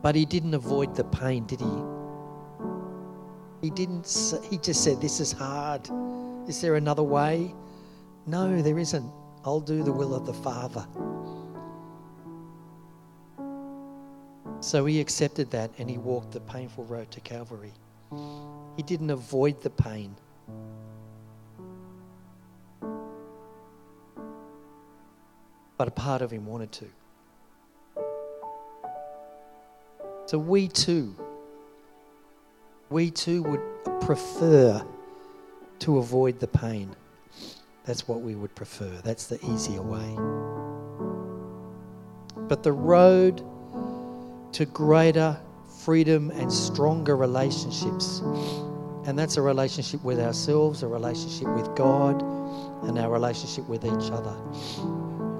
But 0.02 0.14
he 0.14 0.24
didn't 0.24 0.54
avoid 0.54 0.94
the 0.94 1.04
pain, 1.04 1.46
did 1.46 1.60
he? 1.60 1.95
He 3.66 3.70
didn't, 3.70 4.06
he 4.48 4.58
just 4.58 4.84
said, 4.84 5.00
This 5.00 5.18
is 5.18 5.32
hard. 5.32 5.90
Is 6.48 6.60
there 6.60 6.76
another 6.76 7.02
way? 7.02 7.52
No, 8.24 8.62
there 8.62 8.78
isn't. 8.78 9.10
I'll 9.44 9.58
do 9.58 9.82
the 9.82 9.90
will 9.90 10.14
of 10.14 10.24
the 10.24 10.32
Father. 10.32 10.86
So 14.60 14.86
he 14.86 15.00
accepted 15.00 15.50
that 15.50 15.72
and 15.78 15.90
he 15.90 15.98
walked 15.98 16.30
the 16.30 16.38
painful 16.38 16.84
road 16.84 17.10
to 17.10 17.20
Calvary. 17.20 17.72
He 18.76 18.84
didn't 18.84 19.10
avoid 19.10 19.60
the 19.60 19.70
pain. 19.70 20.14
But 25.76 25.88
a 25.88 25.90
part 25.90 26.22
of 26.22 26.30
him 26.30 26.46
wanted 26.46 26.70
to. 26.70 26.86
So 30.26 30.38
we 30.38 30.68
too, 30.68 31.16
we 32.90 33.10
too 33.10 33.42
would 33.42 34.00
prefer 34.00 34.84
to 35.80 35.98
avoid 35.98 36.40
the 36.40 36.46
pain. 36.46 36.94
That's 37.84 38.08
what 38.08 38.20
we 38.20 38.34
would 38.34 38.54
prefer. 38.54 38.90
That's 39.04 39.26
the 39.26 39.38
easier 39.44 39.82
way. 39.82 40.16
But 42.48 42.62
the 42.62 42.72
road 42.72 43.42
to 44.52 44.64
greater 44.66 45.38
freedom 45.84 46.30
and 46.30 46.52
stronger 46.52 47.16
relationships, 47.16 48.20
and 49.04 49.18
that's 49.18 49.36
a 49.36 49.42
relationship 49.42 50.02
with 50.02 50.18
ourselves, 50.18 50.82
a 50.82 50.88
relationship 50.88 51.48
with 51.54 51.74
God, 51.76 52.22
and 52.84 52.98
our 52.98 53.10
relationship 53.10 53.68
with 53.68 53.84
each 53.84 54.10
other, 54.10 54.36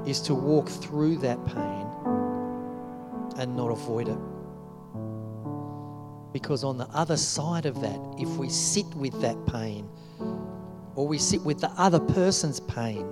is 0.07 0.21
to 0.23 0.35
walk 0.35 0.69
through 0.69 1.17
that 1.19 1.45
pain 1.47 1.87
and 3.39 3.57
not 3.57 3.71
avoid 3.71 4.09
it. 4.09 4.19
Because 6.37 6.65
on 6.65 6.77
the 6.77 6.87
other 6.89 7.17
side 7.17 7.65
of 7.65 7.81
that, 7.81 7.99
if 8.19 8.29
we 8.37 8.51
sit 8.51 8.85
with 8.95 9.19
that 9.23 9.47
pain, 9.47 9.89
or 10.95 11.09
we 11.09 11.17
sit 11.17 11.41
with 11.41 11.63
the 11.63 11.71
other 11.79 11.99
person's 11.99 12.61
pain, 12.61 13.07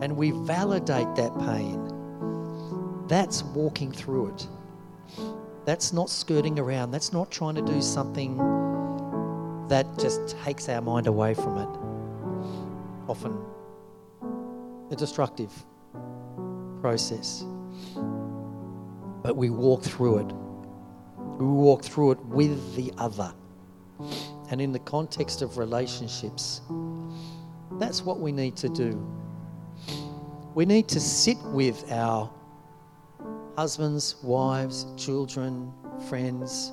and 0.00 0.16
we 0.16 0.30
validate 0.30 1.12
that 1.16 1.36
pain, 1.40 3.04
that's 3.08 3.42
walking 3.42 3.90
through 3.90 4.28
it. 4.28 4.46
That's 5.64 5.92
not 5.92 6.08
skirting 6.08 6.60
around. 6.60 6.92
That's 6.92 7.12
not 7.12 7.32
trying 7.32 7.56
to 7.56 7.62
do 7.62 7.82
something 7.82 8.36
that 9.66 9.84
just 9.98 10.38
takes 10.44 10.68
our 10.68 10.80
mind 10.80 11.08
away 11.08 11.34
from 11.34 11.58
it. 11.58 13.10
Often 13.10 13.36
a 14.92 14.94
destructive 14.94 15.52
process. 16.80 17.44
But 19.20 19.36
we 19.36 19.50
walk 19.50 19.82
through 19.82 20.18
it 20.18 20.32
we 21.38 21.46
walk 21.46 21.82
through 21.84 22.12
it 22.12 22.24
with 22.26 22.74
the 22.74 22.92
other. 22.98 23.32
And 24.50 24.60
in 24.60 24.72
the 24.72 24.78
context 24.80 25.42
of 25.42 25.58
relationships, 25.58 26.62
that's 27.72 28.02
what 28.02 28.20
we 28.20 28.32
need 28.32 28.56
to 28.56 28.68
do. 28.68 29.06
We 30.54 30.64
need 30.64 30.88
to 30.88 31.00
sit 31.00 31.38
with 31.44 31.90
our 31.92 32.30
husbands, 33.56 34.16
wives, 34.22 34.86
children, 34.96 35.72
friends, 36.08 36.72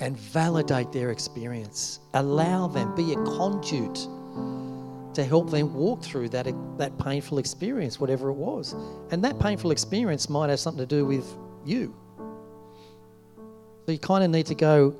and 0.00 0.16
validate 0.16 0.92
their 0.92 1.10
experience. 1.10 2.00
Allow 2.14 2.68
them, 2.68 2.94
be 2.94 3.12
a 3.12 3.16
conduit 3.16 3.94
to 5.14 5.24
help 5.24 5.50
them 5.50 5.72
walk 5.72 6.02
through 6.02 6.28
that, 6.28 6.46
that 6.76 6.98
painful 6.98 7.38
experience, 7.38 7.98
whatever 7.98 8.28
it 8.28 8.34
was. 8.34 8.74
And 9.10 9.24
that 9.24 9.38
painful 9.40 9.70
experience 9.70 10.28
might 10.28 10.50
have 10.50 10.60
something 10.60 10.86
to 10.86 10.94
do 10.94 11.06
with 11.06 11.26
you. 11.64 11.94
So 13.86 13.92
you 13.92 13.98
kind 13.98 14.24
of 14.24 14.30
need 14.30 14.46
to 14.46 14.56
go, 14.56 14.96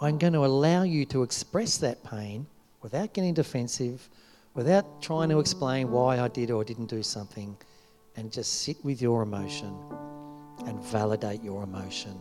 I'm 0.00 0.16
going 0.16 0.32
to 0.32 0.46
allow 0.46 0.82
you 0.82 1.04
to 1.06 1.22
express 1.22 1.76
that 1.78 2.02
pain 2.02 2.46
without 2.80 3.12
getting 3.12 3.34
defensive, 3.34 4.08
without 4.54 5.02
trying 5.02 5.28
to 5.28 5.40
explain 5.40 5.90
why 5.90 6.18
I 6.18 6.28
did 6.28 6.50
or 6.50 6.64
didn't 6.64 6.86
do 6.86 7.02
something, 7.02 7.54
and 8.16 8.32
just 8.32 8.62
sit 8.62 8.82
with 8.82 9.02
your 9.02 9.22
emotion 9.22 9.76
and 10.64 10.82
validate 10.84 11.42
your 11.42 11.64
emotion 11.64 12.18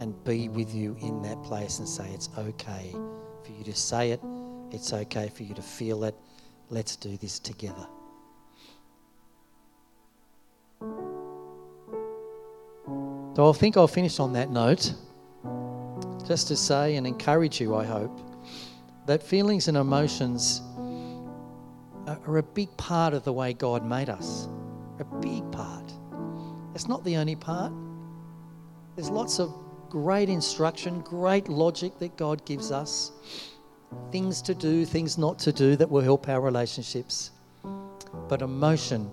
and 0.00 0.14
be 0.24 0.48
with 0.48 0.74
you 0.74 0.96
in 1.02 1.20
that 1.22 1.42
place 1.42 1.78
and 1.78 1.86
say, 1.86 2.08
It's 2.14 2.30
okay 2.38 2.92
for 3.44 3.52
you 3.52 3.64
to 3.64 3.74
say 3.74 4.12
it, 4.12 4.20
it's 4.70 4.94
okay 4.94 5.28
for 5.28 5.42
you 5.42 5.54
to 5.54 5.62
feel 5.62 6.04
it. 6.04 6.14
Let's 6.70 6.96
do 6.96 7.18
this 7.18 7.38
together. 7.38 7.86
So 13.34 13.48
I 13.48 13.52
think 13.52 13.78
I'll 13.78 13.88
finish 13.88 14.20
on 14.20 14.34
that 14.34 14.50
note, 14.50 14.92
just 16.28 16.48
to 16.48 16.56
say 16.56 16.96
and 16.96 17.06
encourage 17.06 17.62
you, 17.62 17.74
I 17.74 17.84
hope, 17.84 18.20
that 19.06 19.22
feelings 19.22 19.68
and 19.68 19.76
emotions 19.78 20.60
are 22.06 22.36
a 22.36 22.42
big 22.42 22.76
part 22.76 23.14
of 23.14 23.24
the 23.24 23.32
way 23.32 23.54
God 23.54 23.86
made 23.86 24.10
us. 24.10 24.48
A 24.98 25.04
big 25.04 25.50
part. 25.50 25.90
It's 26.74 26.88
not 26.88 27.04
the 27.04 27.16
only 27.16 27.34
part. 27.34 27.72
There's 28.96 29.08
lots 29.08 29.40
of 29.40 29.54
great 29.88 30.28
instruction, 30.28 31.00
great 31.00 31.48
logic 31.48 31.98
that 32.00 32.18
God 32.18 32.44
gives 32.44 32.70
us, 32.70 33.12
things 34.10 34.42
to 34.42 34.54
do, 34.54 34.84
things 34.84 35.16
not 35.16 35.38
to 35.38 35.52
do 35.52 35.74
that 35.76 35.90
will 35.90 36.02
help 36.02 36.28
our 36.28 36.42
relationships. 36.42 37.30
But 38.28 38.42
emotion 38.42 39.10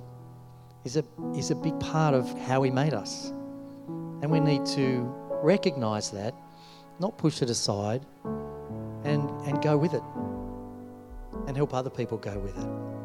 is 0.83 0.97
a, 0.97 1.05
is 1.35 1.51
a 1.51 1.55
big 1.55 1.79
part 1.79 2.13
of 2.13 2.37
how 2.39 2.63
He 2.63 2.69
made 2.69 2.93
us. 2.93 3.31
And 4.21 4.31
we 4.31 4.39
need 4.39 4.65
to 4.67 5.01
recognize 5.41 6.11
that, 6.11 6.33
not 6.99 7.17
push 7.17 7.41
it 7.41 7.49
aside, 7.49 8.05
and, 9.03 9.29
and 9.41 9.61
go 9.61 9.77
with 9.77 9.93
it. 9.93 10.03
and 11.47 11.55
help 11.57 11.73
other 11.73 11.89
people 11.89 12.17
go 12.17 12.37
with 12.39 12.57
it. 12.57 12.98